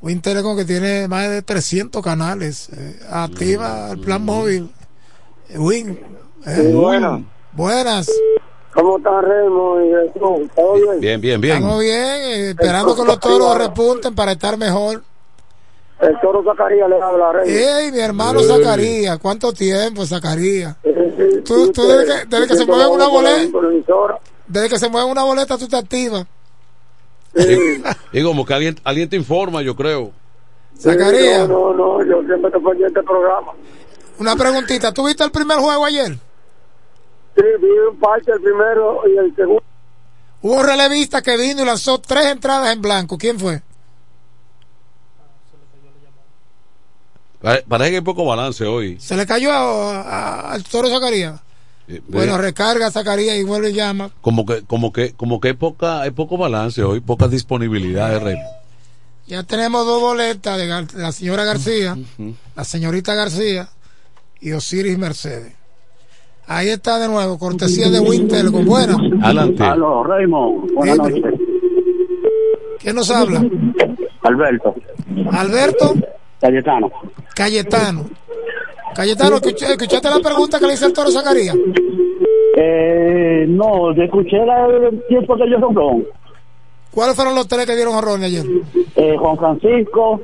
[0.00, 2.68] Win Telecom que tiene más de 300 canales.
[2.72, 4.70] eh, activa el plan móvil.
[5.56, 5.98] Win.
[6.46, 7.20] eh, Sí, buenas.
[7.52, 8.08] Buenas.
[8.74, 10.50] ¿Cómo está Remo y Jesús?
[10.54, 11.00] ¿Todo bien?
[11.00, 11.56] Bien, bien, bien.
[11.56, 15.02] Estamos bien, eh, esperando que los toros repunten para estar mejor.
[16.00, 17.50] El toro Zacarías le habla, Rey.
[17.52, 19.18] ¡Ey, mi hermano Zacarías!
[19.18, 20.76] ¿Cuánto tiempo, Zacarías?
[20.84, 20.90] Sí,
[21.44, 23.58] Tú, sí, tú desde que, desde que se mueve una boleta,
[24.46, 26.24] desde que se mueve una boleta, tú te activas.
[28.12, 30.12] Y como que alguien, alguien te informa, yo creo.
[30.78, 33.52] Zacarías, No, no, no, yo siempre estoy pendiente del programa.
[34.20, 34.92] una preguntita.
[34.92, 36.16] ¿Tú viste el primer juego ayer?
[37.38, 39.62] Sí, vi un parte el primero y el segundo.
[40.42, 43.16] Hubo un relevista que vino y lanzó tres entradas en blanco.
[43.16, 43.62] ¿Quién fue?
[47.40, 48.98] Pare- Parece que hay poco balance hoy.
[49.00, 51.40] Se le cayó a- a- al toro Zacarías.
[51.86, 54.10] Eh, Bueno, eh, recarga Zacarías y vuelve y llama.
[54.20, 58.18] como que, como que, como que hay poca, hay poco balance hoy, poca disponibilidad de
[58.18, 58.50] Remo.
[59.26, 60.66] Ya tenemos dos boletas de
[60.98, 61.96] la señora García,
[62.56, 63.68] la señorita García
[64.40, 65.54] y Osiris Mercedes.
[66.48, 68.96] Ahí está de nuevo, cortesía de Winter con buena.
[69.22, 69.62] Adelante.
[69.62, 71.22] Aló, Raymond, buenas noches.
[72.80, 73.44] ¿Quién nos habla?
[74.22, 74.74] Alberto,
[75.32, 75.94] Alberto
[76.40, 76.90] Cayetano.
[77.34, 78.04] Cayetano.
[78.94, 81.56] Cayetano, ¿escuch- ¿escuchaste la pregunta que le hice el toro Zacarías?
[82.56, 86.04] Eh, no, yo escuché la, el tiempo que yo son
[86.92, 88.44] ¿Cuáles fueron los tres que dieron horror ayer?
[88.96, 90.20] eh, Juan Francisco,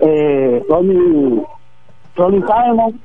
[0.00, 1.42] eh, Ronnie,
[2.16, 3.00] Ronnie Simon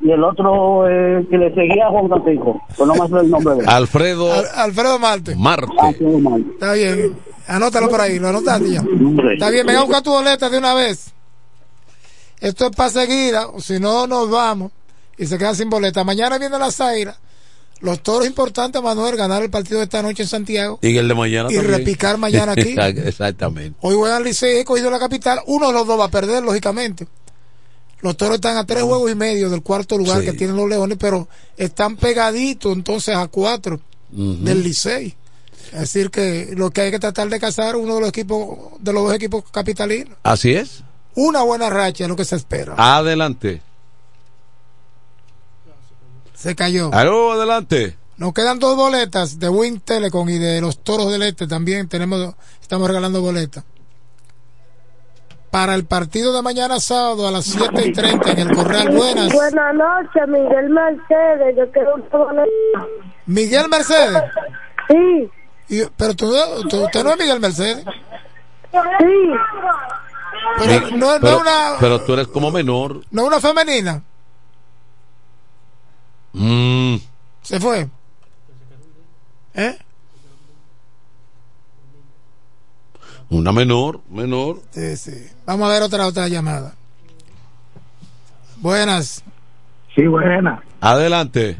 [0.00, 3.30] y el otro eh, que le seguía a Juan Francisco, pues no me sé el
[3.30, 3.68] nombre de él.
[3.68, 5.34] Alfredo Al- Alfredo Marte.
[5.36, 5.72] Marte.
[5.78, 6.50] Alfredo Marte.
[6.52, 7.16] Está bien.
[7.48, 8.82] Anótalo por ahí, lo anotaste ya.
[9.32, 11.12] Está bien, venga a buscar tu boleta de una vez.
[12.40, 14.72] Esto es para seguida, o si no, nos vamos
[15.16, 16.04] y se queda sin boleta.
[16.04, 17.16] Mañana viene la Zaira.
[17.80, 20.78] Los toros importantes, Manuel, ganar el partido de esta noche en Santiago.
[20.82, 21.76] Y el de mañana Y también.
[21.78, 22.74] repicar mañana aquí.
[22.78, 23.78] Exactamente.
[23.82, 25.40] Hoy juegan Licey y cogido la capital.
[25.46, 27.06] Uno de los dos va a perder, lógicamente.
[28.00, 30.26] Los toros están a tres juegos y medio del cuarto lugar Sí.
[30.26, 35.14] que tienen los leones, pero están pegaditos entonces a cuatro del Licey.
[35.72, 38.92] Es decir, que lo que hay que tratar de cazar uno de los equipos, de
[38.92, 40.16] los dos equipos capitalinos.
[40.22, 40.82] Así es.
[41.14, 42.74] Una buena racha es lo que se espera.
[42.76, 43.62] Adelante.
[46.34, 46.92] Se cayó.
[46.92, 47.96] Aló, adelante.
[48.18, 52.34] Nos quedan dos boletas de Win Telecom y de los Toros del Este también tenemos,
[52.60, 53.64] estamos regalando boletas.
[55.50, 58.90] Para el partido de mañana sábado a las 7 y 30 en el Corral.
[58.94, 59.32] Buenas.
[59.32, 61.56] Buenas noches, Miguel Mercedes.
[61.56, 62.04] Yo quiero un.
[63.26, 64.22] Miguel Mercedes.
[64.88, 65.30] Sí.
[65.68, 66.32] Y- pero tú,
[66.68, 67.84] tú- usted no es Miguel Mercedes.
[68.72, 69.32] Sí.
[70.58, 73.00] Pero no, no es pero, una, pero tú eres como menor.
[73.10, 74.02] no es una femenina.
[76.32, 76.96] Mm,
[77.42, 77.88] Se fue.
[79.54, 79.78] ¿Eh?
[83.30, 84.60] Una menor, menor.
[84.70, 85.26] Sí, sí.
[85.46, 86.74] Vamos a ver otra otra llamada.
[88.58, 89.24] Buenas.
[89.94, 90.62] Sí, buena.
[90.80, 91.56] Adelante.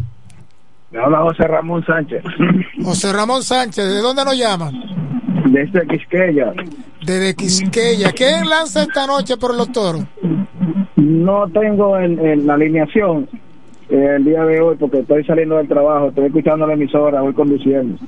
[0.91, 2.23] Me habla José Ramón Sánchez.
[2.85, 4.71] José Ramón Sánchez, ¿de dónde nos llama?
[5.47, 6.53] Desde Quisqueya.
[7.05, 8.13] Desde Quisqueya.
[8.13, 10.05] ¿Quién lanza esta noche por los toros?
[10.97, 13.29] No tengo en, en la alineación
[13.89, 17.35] eh, el día de hoy porque estoy saliendo del trabajo, estoy escuchando la emisora, voy
[17.35, 17.99] conduciendo.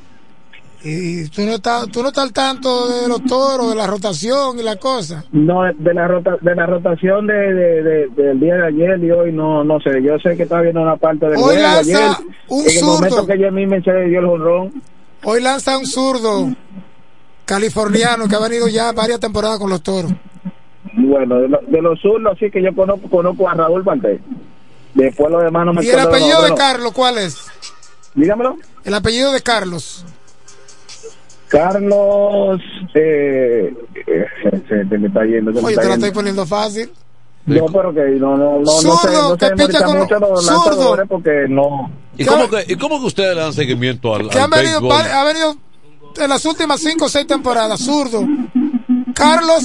[0.85, 4.59] Y tú no estás, tú no estás al tanto de los toros, de la rotación
[4.61, 5.25] y la cosa.
[5.33, 9.11] No, de la rota, de la rotación de, de- de- del día de ayer y
[9.11, 10.01] hoy no no sé.
[10.03, 12.27] Yo sé que estaba viendo una parte del Hoy juego lanza ayer.
[12.49, 14.83] un en el momento que Yemí se dio el jonrón.
[15.25, 16.49] Hoy lanza un zurdo
[17.45, 20.13] californiano que ha venido ya varias temporadas con los toros.
[20.95, 24.21] Bueno, de, lo- de los zurdos sí que yo conozco, conozco a Raúl Valdés.
[24.95, 26.55] Después los demás no me ¿Y el apellido de.
[26.55, 27.37] Carlos cuál es?
[28.15, 28.57] Dígamelo.
[28.85, 30.05] El apellido de Carlos.
[31.49, 32.61] Carlos,
[32.95, 33.75] eh,
[34.07, 35.53] eh, se, se me está yendo.
[35.53, 36.07] Se me Oye, está te la yendo.
[36.07, 36.91] estoy poniendo fácil.
[37.47, 40.29] No, pero que no, no, no, no sé, Zurdo, no que sé picha memoriza con-
[40.31, 41.91] mucho los porque no.
[42.19, 44.93] ¿Y cómo, que, ¿Y cómo que ustedes le dan seguimiento al, Que al han venido,
[44.93, 45.55] ha venido
[46.21, 47.81] en las últimas cinco o seis temporadas.
[47.81, 48.23] Zurdo.
[49.15, 49.65] Carlos.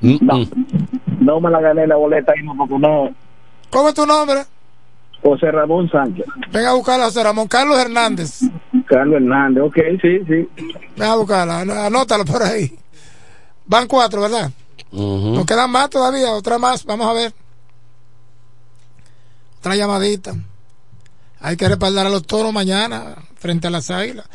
[0.00, 0.44] No,
[1.20, 3.08] no me la gané la boleta y no, porque no.
[3.70, 4.42] ¿Cómo es tu nombre?
[5.22, 7.48] José Ramón Sánchez, Venga a buscarla, José Ramón.
[7.48, 8.40] Carlos Hernández.
[8.86, 10.48] Carlos Hernández, ok, sí, sí.
[10.96, 11.60] Venga a buscarla.
[11.60, 12.76] an- Anótalo por ahí.
[13.66, 14.50] Van cuatro, ¿verdad?
[14.92, 16.84] Nos quedan más todavía, otra más.
[16.84, 17.32] Vamos a ver.
[19.58, 20.34] Otra llamadita.
[21.40, 24.26] Hay que respaldar a los toros mañana frente a las águilas.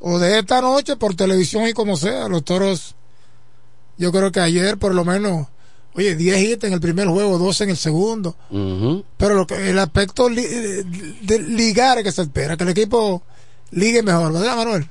[0.00, 2.28] O de esta noche por televisión y como sea.
[2.28, 2.94] Los toros,
[3.98, 5.46] yo creo que ayer por lo menos,
[5.94, 8.36] oye, 10 hits en el primer juego, 12 en el segundo.
[9.16, 10.42] Pero lo que, el aspecto li-
[11.22, 13.22] de ligar es que se espera, que el equipo
[13.70, 14.88] ligue mejor, ¿verdad, Manuel?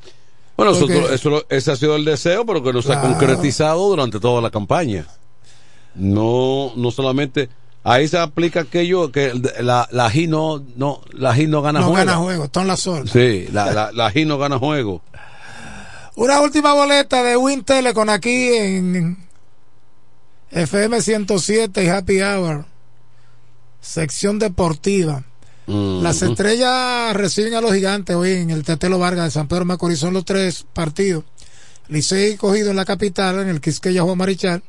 [0.58, 3.90] Bueno, eso, Porque- eso ese ha sido el deseo, pero que no se ha concretizado
[3.90, 5.06] durante toda la campaña.
[5.96, 7.50] No, no solamente.
[7.84, 11.88] Ahí se aplica aquello que la, la G no, no, la G no gana no
[11.90, 11.98] juego.
[12.06, 13.12] gana juego, están las solas.
[13.12, 15.02] Sí, la, la, la G no gana juego.
[16.16, 19.18] Una última boleta de Win Telecom aquí en
[20.52, 22.66] FM 107 y Happy Hour,
[23.82, 25.24] sección deportiva.
[25.68, 26.32] Las Ujú.
[26.32, 30.00] estrellas reciben a los gigantes hoy en el Tetelo Vargas de San Pedro Macorís.
[30.00, 31.24] Son los tres partidos.
[31.88, 34.62] Licey cogido en la capital, en el Quisqueya Juan Marichal.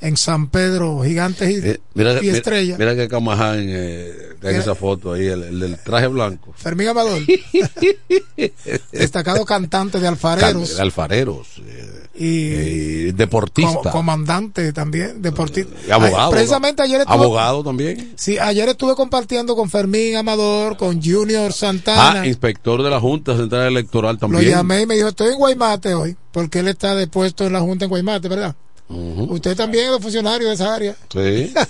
[0.00, 2.30] En San Pedro, gigantes y, Eh, Mira, y
[2.78, 6.54] mira, que Camaján eh, en esa foto ahí, el, el del traje blanco.
[6.56, 7.20] Fermín Amador,
[8.92, 10.70] destacado cantante de alfareros.
[10.72, 11.48] Can- Alfareros.
[11.66, 13.78] eh, y eh, deportista.
[13.82, 15.74] co- comandante también, deportista.
[15.86, 16.30] Y abogado.
[16.30, 18.12] Precisamente ayer estuve, Abogado también.
[18.16, 22.22] Sí, ayer estuve compartiendo con Fermín Amador, con Junior Santana.
[22.22, 24.50] Ah, inspector de la Junta Central Electoral Lo también.
[24.50, 27.84] llamé y me dijo, estoy en Guaymate hoy, porque él está depuesto en la Junta
[27.84, 28.54] en Guaymate, ¿verdad?
[28.88, 30.96] Usted también es funcionario de esa área.
[31.12, 31.52] Sí.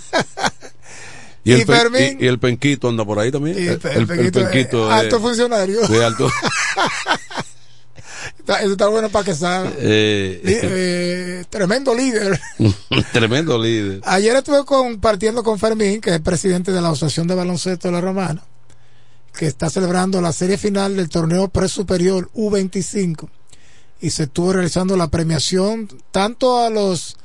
[1.45, 3.57] Y el, Fermín- y, y el penquito anda por ahí también.
[3.57, 5.81] Y el el, pe- el- el el Penquito, eh, de- alto funcionario.
[5.89, 6.29] de alto.
[8.49, 9.75] Está- Eso está bueno para que sabe.
[9.79, 12.41] eh, Li- eh, tremendo líder.
[13.13, 14.01] tremendo líder.
[14.05, 18.01] Ayer estuve compartiendo con Fermín, que es presidente de la Asociación de Baloncesto de la
[18.01, 18.43] Romana,
[19.37, 23.29] que está celebrando la serie final del torneo pre-superior U25
[24.01, 27.19] y se estuvo realizando la premiación tanto a los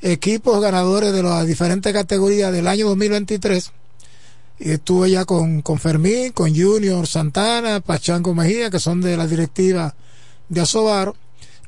[0.00, 3.72] equipos ganadores de las diferentes categorías del año 2023
[4.58, 9.26] y estuve ya con, con Fermín, con Junior Santana, Pachango Mejía, que son de la
[9.26, 9.94] directiva
[10.52, 11.16] de Asobaro,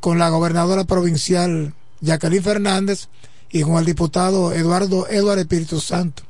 [0.00, 3.08] con la gobernadora provincial Jacqueline Fernández
[3.50, 6.22] y con el diputado Eduardo Eduardo Espíritu Santo,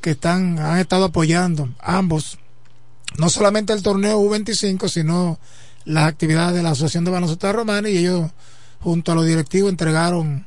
[0.00, 2.38] que están, han estado apoyando ambos,
[3.18, 5.38] no solamente el torneo U25, sino
[5.84, 8.30] las actividades de la Asociación de Baloncesto Romana y ellos
[8.80, 10.46] junto a los directivos entregaron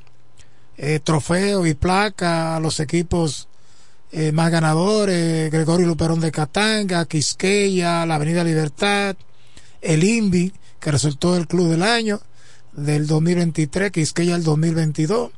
[0.78, 3.48] eh, trofeos y placas a los equipos
[4.12, 9.16] eh, más ganadores, Gregorio Luperón de Catanga, Quisqueya, la Avenida Libertad,
[9.82, 12.22] el INVI, que resultó el club del año
[12.74, 15.32] del 2023, Quisqueya el 2022.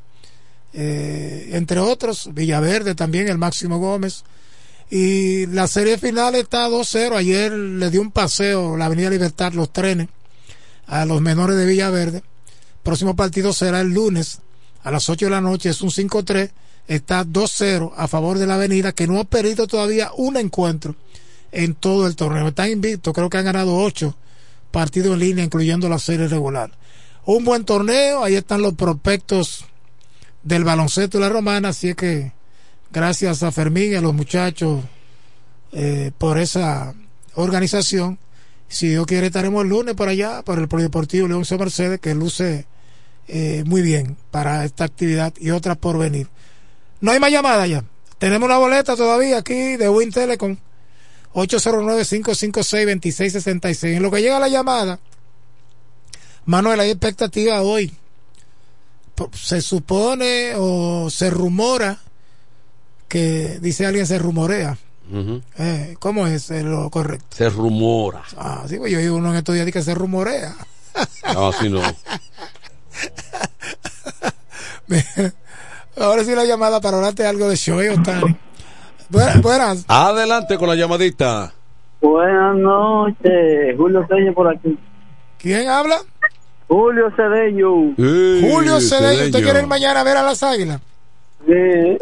[0.74, 4.24] Eh, entre otros, Villaverde también, el Máximo Gómez.
[4.91, 7.16] Y la serie final está 2-0.
[7.16, 10.10] Ayer le dio un paseo la Avenida Libertad, los trenes,
[10.88, 12.24] a los menores de Villaverde.
[12.84, 14.40] Próximo partido será el lunes
[14.84, 15.70] a las 8 de la noche.
[15.70, 16.52] Es un 5-3.
[16.88, 20.95] Está 2-0 a favor de la Avenida, que no ha perdido todavía un encuentro
[21.52, 22.48] en todo el torneo.
[22.48, 24.16] Están invictos, creo que han ganado 8
[24.71, 26.71] partidos en línea, incluyendo la serie regular.
[27.25, 29.65] Un buen torneo, ahí están los prospectos
[30.43, 32.31] del baloncesto de la romana, así es que
[32.91, 34.83] gracias a Fermín y a los muchachos
[35.71, 36.93] eh, por esa
[37.35, 38.17] organización.
[38.67, 41.57] Si Dios quiere, estaremos el lunes por allá, por el Polideportivo León C.
[41.57, 42.65] Mercedes, que luce
[43.27, 46.27] eh, muy bien para esta actividad y otras por venir.
[47.01, 47.83] No hay más llamada ya.
[48.17, 50.57] Tenemos una boleta todavía aquí de Win Telecom.
[51.34, 53.95] 809-556-2666.
[53.95, 54.99] En lo que llega la llamada,
[56.45, 57.93] Manuel, hay expectativa hoy.
[59.34, 61.97] Se supone o se rumora
[63.07, 64.77] que, dice alguien, se rumorea.
[65.57, 67.35] eh, ¿Cómo es lo correcto?
[67.35, 68.23] Se rumora.
[68.38, 70.56] Ah, sí, pues yo oí uno en estos días que se rumorea.
[71.34, 71.81] No, así no.
[75.97, 78.35] Ahora sí la llamada para hablarte algo de Shohei Otani.
[79.10, 79.86] Buenas, buenas.
[79.88, 81.52] Adelante con la llamadita.
[82.02, 84.77] Buenas noches, Julio Cedeño por aquí.
[85.38, 85.98] ¿Quién habla?
[86.68, 87.95] Julio Cedeño.
[87.95, 89.26] Julio Cedeño.
[89.26, 90.80] ¿Usted quiere ir mañana a ver a las águilas?
[91.45, 91.98] Sí.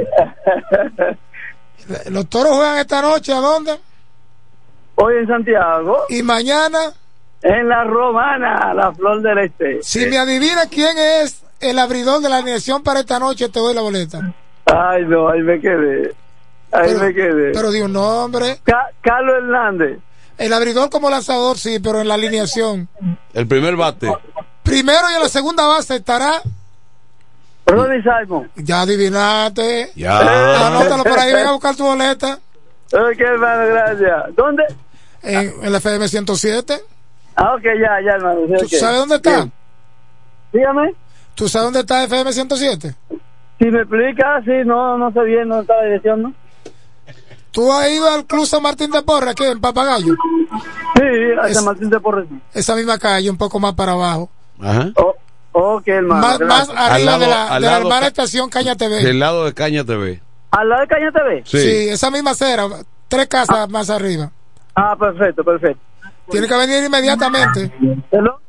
[2.11, 3.79] Los toros juegan esta noche, ¿a dónde?
[4.95, 6.03] Hoy en Santiago.
[6.09, 6.79] ¿Y mañana?
[7.41, 9.79] En la Romana, la Flor del Este.
[9.81, 13.73] Si me adivina quién es el abridor de la alineación para esta noche, te doy
[13.73, 14.33] la boleta.
[14.65, 16.13] Ay, no, ahí me quedé.
[16.71, 17.51] Ahí pero, me quedé.
[17.53, 18.59] Pero di un nombre.
[18.63, 19.99] Ca Carlos Hernández.
[20.37, 22.87] El abridor como lanzador, sí, pero en la alineación.
[23.33, 24.11] El primer bate.
[24.63, 26.41] Primero y en la segunda base estará.
[27.65, 28.49] Ronnie Simon.
[28.55, 29.91] Ya adivinaste.
[29.95, 30.67] Ya.
[30.67, 32.39] Anótalo por ahí, ven a buscar tu boleta.
[32.93, 34.35] Ok, hermano, gracias.
[34.35, 34.63] ¿Dónde?
[35.23, 36.79] En, en la FM 107.
[37.35, 38.41] Ah, ok, ya, ya, hermano.
[38.47, 38.79] ¿Tú okay.
[38.79, 39.35] sabes dónde está?
[39.35, 39.51] Bien.
[40.53, 40.93] Dígame.
[41.35, 42.95] ¿Tú sabes dónde está FM 107?
[43.59, 46.33] Si me explica, sí, no, no sé bien dónde está la dirección, ¿no?
[47.57, 50.13] ¿Tú has ido al Club San Martín de Porres, aquí en Papagayo?
[50.95, 51.01] Sí,
[51.41, 52.27] a San Martín de Porres.
[52.53, 54.29] Esa misma calle, un poco más para abajo.
[54.61, 54.91] Ajá.
[54.95, 55.15] Oh,
[55.53, 56.21] ok, hermano.
[56.21, 59.03] Más, más arriba lado- de la, de la hermana estación Caña TV.
[59.03, 60.21] Del lado de Caña TV.
[60.51, 61.41] ¿Al lado de Caña TV?
[61.47, 61.89] Sí.
[61.89, 62.67] esa misma acera,
[63.07, 64.31] tres casas más arriba.
[64.75, 65.81] Ah, perfecto, perfecto.
[66.29, 67.73] Tiene que venir inmediatamente.
[68.11, 68.39] ¿Hello?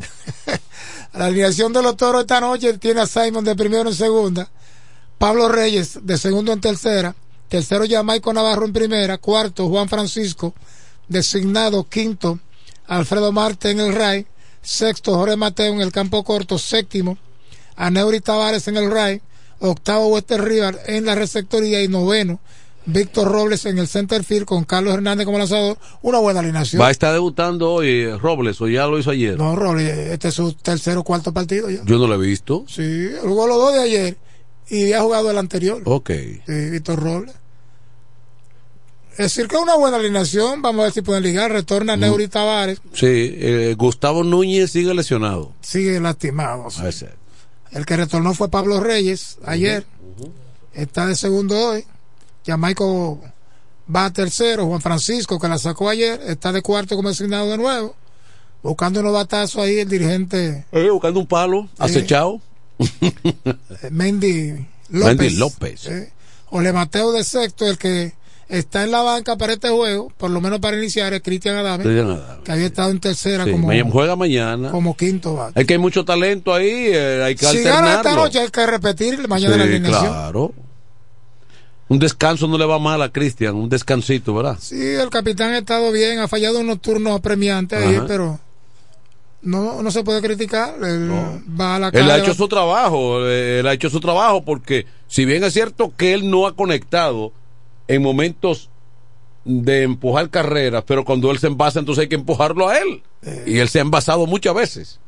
[1.12, 4.48] La alineación de los toros esta noche tiene a Simon de primero en segunda,
[5.16, 7.14] Pablo Reyes de segundo en tercera,
[7.48, 10.54] tercero Jamaico Navarro en primera, cuarto Juan Francisco,
[11.08, 12.38] designado quinto
[12.86, 14.26] Alfredo Marte en el RAI,
[14.62, 17.18] sexto Jorge Mateo en el campo corto, séptimo
[17.76, 19.20] Aneuri Tavares en el RAI,
[19.60, 22.40] octavo Wester River en la receptoría y noveno
[22.86, 26.82] Víctor Robles en el center field con Carlos Hernández como lanzador, una buena alineación.
[26.82, 29.38] Va a estar debutando hoy eh, Robles, o ya lo hizo ayer.
[29.38, 31.82] No, Robles, este es su tercer o cuarto partido ya.
[31.84, 32.64] Yo no lo he visto.
[32.68, 34.16] Sí, jugó los dos de ayer
[34.68, 35.82] y ha jugado el anterior.
[35.84, 36.10] Ok.
[36.46, 37.34] Víctor Robles.
[39.12, 40.60] Es decir, que es una buena alineación.
[40.60, 41.52] Vamos a ver si pueden ligar.
[41.52, 42.80] Retorna Neuri Tavares.
[42.94, 45.52] Sí, eh, Gustavo Núñez sigue lesionado.
[45.60, 46.68] Sigue lastimado.
[46.70, 47.06] sí.
[47.70, 49.84] El que retornó fue Pablo Reyes ayer.
[50.72, 51.84] Está de segundo hoy.
[52.46, 53.20] Jamaico
[53.94, 54.66] va a tercero.
[54.66, 57.94] Juan Francisco, que la sacó ayer, está de cuarto como designado de nuevo.
[58.62, 62.36] Buscando unos batazos ahí el dirigente Eh, buscando un palo, acechado.
[62.36, 62.40] eh,
[63.90, 64.52] Mendy
[64.90, 65.16] López.
[65.16, 65.86] Mendy López.
[65.86, 66.12] Eh,
[66.50, 68.12] Ole Mateo de sexto, el que
[68.48, 71.84] está en la banca para este juego, por lo menos para iniciar, es Cristian Adame,
[72.00, 72.20] Adame.
[72.44, 74.70] que había estado en tercera Sí, como, juega mañana.
[74.70, 75.60] como quinto bate.
[75.60, 78.66] Es que hay mucho talento ahí, eh, hay que Si gana esta noche hay que
[78.66, 80.06] repetir mañana Sí, la alineación.
[80.06, 80.52] claro.
[81.88, 84.56] Un descanso no le va mal a Cristian, un descansito, ¿verdad?
[84.60, 88.40] Sí, el capitán ha estado bien, ha fallado unos turnos apremiantes ahí, pero
[89.44, 90.74] no, no se puede criticar.
[90.82, 91.10] Él
[91.58, 94.44] va a la Él ha hecho va- su trabajo, eh, él ha hecho su trabajo
[94.44, 97.32] porque si bien es cierto que él no ha conectado
[97.88, 98.70] en momentos
[99.44, 103.02] de empujar carreras, pero cuando él se envasa entonces hay que empujarlo a él.
[103.22, 103.44] Eh.
[103.46, 105.00] Y él se ha envasado muchas veces.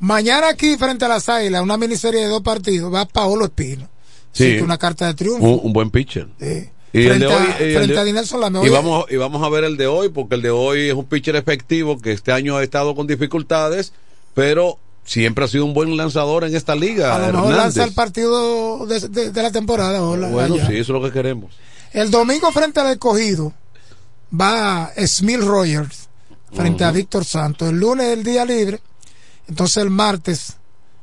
[0.00, 3.88] Mañana aquí frente a las Águilas, una miniserie de dos partidos, va Paolo Espino.
[4.32, 4.58] Sí.
[4.58, 5.46] Una carta de triunfo.
[5.46, 6.28] Un, un buen pitcher.
[6.38, 6.68] Sí.
[7.00, 8.66] Y el frente de hoy, a, y el frente de- a Dinelson Lameo.
[8.66, 11.04] Y vamos, y vamos a ver el de hoy, porque el de hoy es un
[11.04, 13.92] pitcher efectivo que este año ha estado con dificultades,
[14.34, 17.14] pero siempre ha sido un buen lanzador en esta liga.
[17.14, 17.58] A lo mejor Hernández.
[17.76, 20.02] lanza el partido de, de- de la temporada.
[20.02, 20.66] hola, Bueno, allá.
[20.66, 21.54] sí, eso es lo que queremos.
[21.92, 23.52] El domingo frente al escogido
[24.38, 26.08] va Smil Rogers
[26.52, 26.90] frente a.
[26.90, 27.68] Víctor Santos.
[27.68, 28.80] El lunes es el día libre,
[29.48, 30.56] entonces el martes,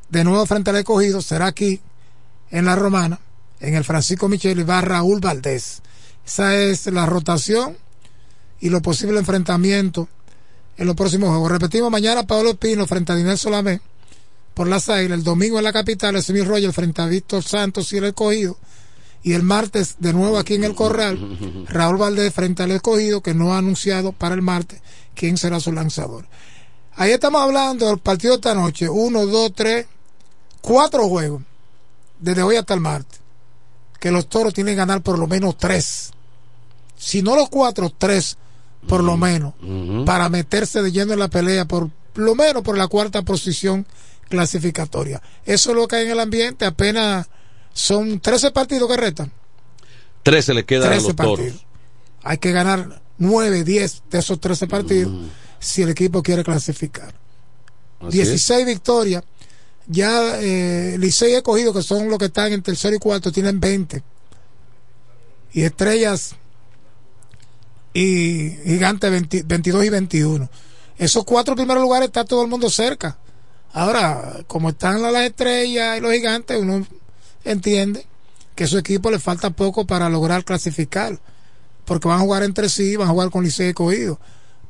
[0.10, 1.80] de nuevo frente al escogido, será aquí,
[2.52, 3.20] en la Romana,
[3.64, 5.82] en el Francisco Michel, va Raúl Valdés.
[6.26, 7.78] Esa es la rotación
[8.60, 10.08] y los posibles enfrentamientos
[10.78, 11.52] en los próximos juegos.
[11.52, 13.80] Repetimos, mañana Pablo Espino frente a Dinel Solamé
[14.54, 17.98] por las Águilas, el domingo en la capital, Smith Roger frente a Víctor Santos y
[17.98, 18.58] el escogido.
[19.24, 23.34] Y el martes, de nuevo aquí en el Corral, Raúl Valdés frente al escogido, que
[23.34, 24.82] no ha anunciado para el martes
[25.16, 26.26] quién será su lanzador.
[26.96, 28.90] Ahí estamos hablando del partido de esta noche.
[28.90, 29.88] Uno, dos, tres,
[30.62, 31.42] cuatro juegos.
[32.20, 33.23] Desde hoy hasta el martes.
[34.04, 36.12] Que los toros tienen que ganar por lo menos tres.
[36.98, 38.36] Si no los cuatro, tres
[38.86, 39.54] por lo menos.
[40.06, 43.88] Para meterse de lleno en la pelea por lo menos por la cuarta posición
[44.28, 45.22] clasificatoria.
[45.46, 46.66] Eso es lo que hay en el ambiente.
[46.66, 47.30] Apenas
[47.72, 49.32] son 13 partidos que restan.
[50.24, 51.66] 13 le quedan a 13 los toros.
[52.24, 55.14] Hay que ganar 9, 10 de esos 13 partidos
[55.60, 57.16] si el equipo quiere clasificar.
[58.02, 58.28] Así es.
[58.28, 59.24] 16 victorias.
[59.88, 63.60] Ya eh, Licey y Escogido, que son los que están en tercero y cuarto, tienen
[63.60, 64.04] 20.
[65.54, 66.36] Y Estrellas
[67.94, 70.50] y Gigante 20 22 y 21.
[70.98, 73.18] Esos cuatro primeros lugares está todo el mundo cerca.
[73.74, 76.86] Ahora, como están las las estrellas y los gigantes, uno
[77.44, 78.06] entiende
[78.56, 81.20] que a su equipo le falta poco para lograr clasificar.
[81.86, 84.20] Porque van a jugar entre sí, van a jugar con Licey y Escogido.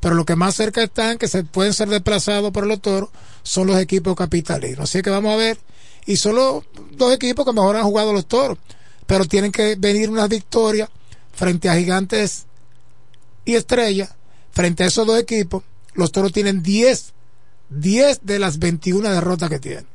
[0.04, 3.08] Pero lo que más cerca están, que se pueden ser desplazados por los toros,
[3.42, 4.80] son los equipos capitalinos.
[4.80, 5.56] Así que vamos a ver.
[6.04, 6.62] Y son los
[6.94, 8.58] dos equipos que mejor han jugado los toros.
[9.06, 10.90] Pero tienen que venir unas victorias
[11.32, 12.44] frente a gigantes
[13.46, 14.10] y estrellas.
[14.50, 15.62] Frente a esos dos equipos,
[15.94, 17.14] los toros tienen 10,
[17.70, 19.86] 10 de las 21 derrotas que tienen.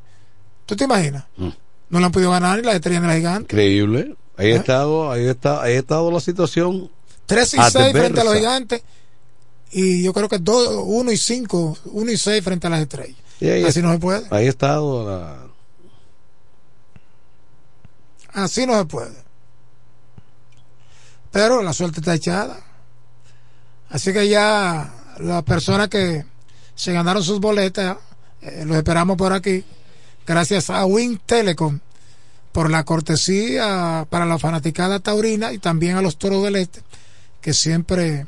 [0.66, 1.26] ¿Tú te imaginas?
[1.38, 3.54] No le han podido ganar ni las estrellas ni las gigantes.
[3.54, 4.16] Increíble.
[4.38, 4.54] Ahí ¿Eh?
[4.56, 6.90] ha estado, ahí está, ahí ha estado la situación.
[7.28, 8.82] 3 y 6 frente a los gigantes.
[9.72, 13.18] Y yo creo que 1 y 5, 1 y 6 frente a las estrellas.
[13.40, 14.26] Y ahí Así no se puede.
[14.32, 15.46] Ahí la,
[18.34, 19.24] Así no se puede.
[21.32, 22.60] Pero la suerte está echada.
[23.90, 26.26] Así que ya las personas que
[26.76, 27.98] se ganaron sus boletas,
[28.42, 29.64] eh, los esperamos por aquí.
[30.26, 31.80] Gracias a Win Telecom
[32.52, 36.82] por la cortesía para la fanaticada taurina y también a los toros del este
[37.42, 38.26] que siempre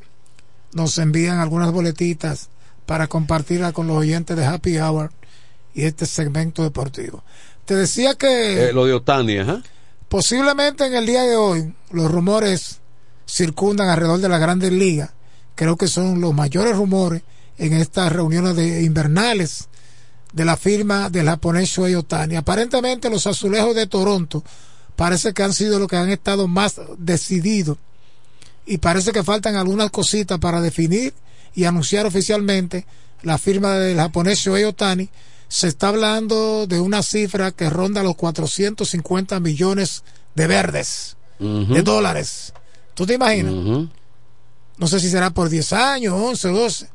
[0.73, 2.49] nos envían algunas boletitas
[2.85, 5.11] para compartirla con los oyentes de Happy Hour
[5.73, 7.23] y este segmento deportivo.
[7.65, 9.61] Te decía que eh, lo de Otani, ajá.
[10.09, 12.79] Posiblemente en el día de hoy los rumores
[13.25, 15.11] circundan alrededor de la Grandes Ligas.
[15.55, 17.21] Creo que son los mayores rumores
[17.57, 19.69] en estas reuniones de invernales
[20.33, 22.35] de la firma del japonés Shohei Otani.
[22.35, 24.43] Aparentemente los azulejos de Toronto
[24.95, 27.77] parece que han sido los que han estado más decididos
[28.65, 31.13] y parece que faltan algunas cositas para definir
[31.53, 32.85] y anunciar oficialmente
[33.23, 35.09] la firma del japonés Shohei Otani.
[35.47, 42.53] Se está hablando de una cifra que ronda los 450 millones de verdes, de dólares.
[42.93, 43.89] ¿Tú te imaginas?
[44.77, 46.89] No sé si será por 10 años, 11, 12.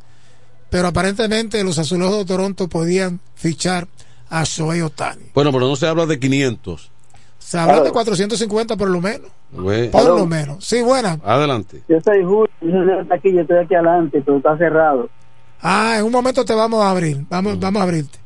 [0.71, 3.89] Pero aparentemente los azulejos de Toronto podían fichar
[4.31, 5.31] a Shohei Otani.
[5.35, 6.91] Bueno, pero no se habla de 500.
[7.39, 9.31] Se habla de 450 por lo menos.
[9.53, 9.91] Güey.
[9.91, 10.65] Por lo menos.
[10.65, 11.19] Sí, buena.
[11.25, 11.83] Adelante.
[11.89, 15.09] Yo soy Julio, yo soy aquí, yo estoy aquí adelante, pero está cerrado.
[15.63, 17.25] Ah, en un momento te vamos a abrir.
[17.31, 18.19] Vamos, vamos a abrirte.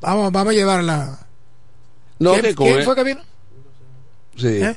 [0.00, 1.18] Vamos, vamos a llevarla.
[2.18, 3.20] No, ¿Quién, que con quién él- fue que vino?
[4.36, 4.48] Sí.
[4.48, 4.76] ¿Eh?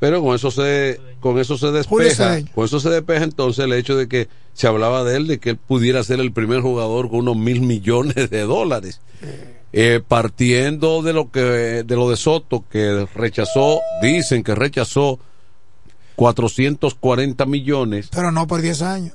[0.00, 3.96] Pero con eso se con eso se despeja, con eso se despeja entonces el hecho
[3.96, 7.20] de que se hablaba de él de que él pudiera ser el primer jugador con
[7.20, 9.00] unos mil millones de dólares.
[9.22, 9.57] Eh,
[10.06, 15.18] partiendo de lo que de lo de Soto que rechazó, dicen que rechazó
[16.16, 18.08] 440 millones.
[18.10, 19.14] Pero no por 10 años.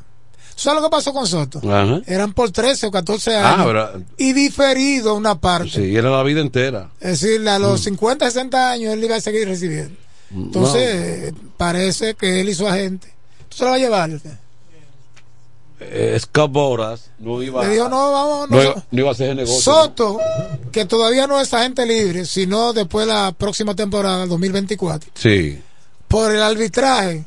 [0.56, 1.60] ¿Sabes lo que pasó con Soto?
[1.70, 2.02] Ajá.
[2.06, 3.66] Eran por 13 o 14 Ah, años.
[3.68, 5.70] pero- y diferido una parte.
[5.72, 6.92] Sí, era la vida entera.
[7.00, 7.84] Es decir, a los Mm.
[7.86, 9.96] 50, 60 años él iba a seguir recibiendo.
[10.32, 10.82] Entonces,
[11.30, 13.08] eh, parece que él y su agente.
[13.50, 14.10] ¿Tú se lo vas a llevar?
[15.90, 16.20] Eh,
[17.20, 18.64] no iba, dijo, no, vamos, no no.
[18.64, 19.62] iba, no iba a hacer ese negocio.
[19.62, 20.20] Soto,
[20.72, 25.60] que todavía no es agente libre, sino después de la próxima temporada, 2024, Sí.
[26.08, 27.26] por el arbitraje,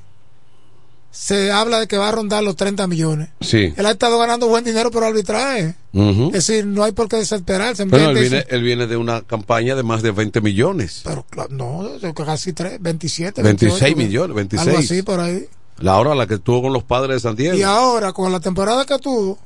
[1.16, 3.30] se habla de que va a rondar los 30 millones.
[3.40, 3.72] Sí.
[3.74, 5.74] Él ha estado ganando buen dinero por arbitraje.
[5.94, 6.26] Ujú.
[6.26, 7.86] Es decir, no hay por qué desesperarse.
[7.86, 11.00] Bueno, él viene, él viene de una campaña de más de 20 millones.
[11.04, 13.42] Pero no, casi 3, 27.
[13.42, 14.68] 26 28, millones, 26.
[14.68, 15.46] Algo así por ahí.
[15.78, 17.56] La hora la que estuvo con los padres de San Diego.
[17.56, 19.38] Y ahora, con la temporada que tuvo,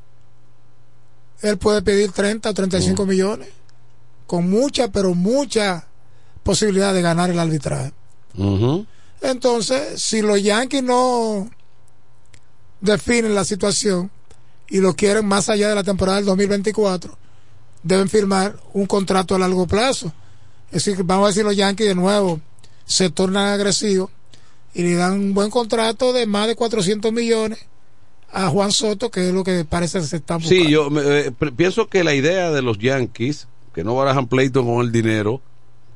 [1.42, 3.48] él puede pedir 30 o 35 millones.
[4.26, 5.88] Con mucha, pero mucha
[6.42, 7.92] posibilidad de ganar el arbitraje.
[9.20, 11.50] Entonces, si los Yankees no
[12.80, 14.10] definen la situación
[14.68, 17.18] y lo quieren más allá de la temporada del 2024,
[17.82, 20.12] deben firmar un contrato a largo plazo.
[20.70, 22.40] Es decir, vamos a decir los Yankees de nuevo,
[22.84, 24.10] se tornan agresivos
[24.74, 27.58] y le dan un buen contrato de más de 400 millones
[28.32, 30.64] a Juan Soto, que es lo que parece que se está buscando.
[30.64, 34.84] Sí, yo eh, pienso que la idea de los Yankees, que no barajan pleito con
[34.84, 35.40] el dinero,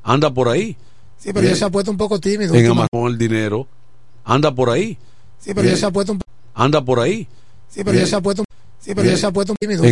[0.03, 0.77] anda por ahí.
[1.17, 2.53] Sí, pero ya se ha puesto un poco tímido.
[2.53, 3.67] En con el dinero,
[4.23, 4.97] anda por ahí.
[5.39, 6.19] Sí, pero ya se ha puesto un
[6.53, 7.27] anda por ahí.
[7.69, 8.43] Sí, pero ya se ha puesto
[8.85, 9.83] Sí, pero ya se ha puesto tímido.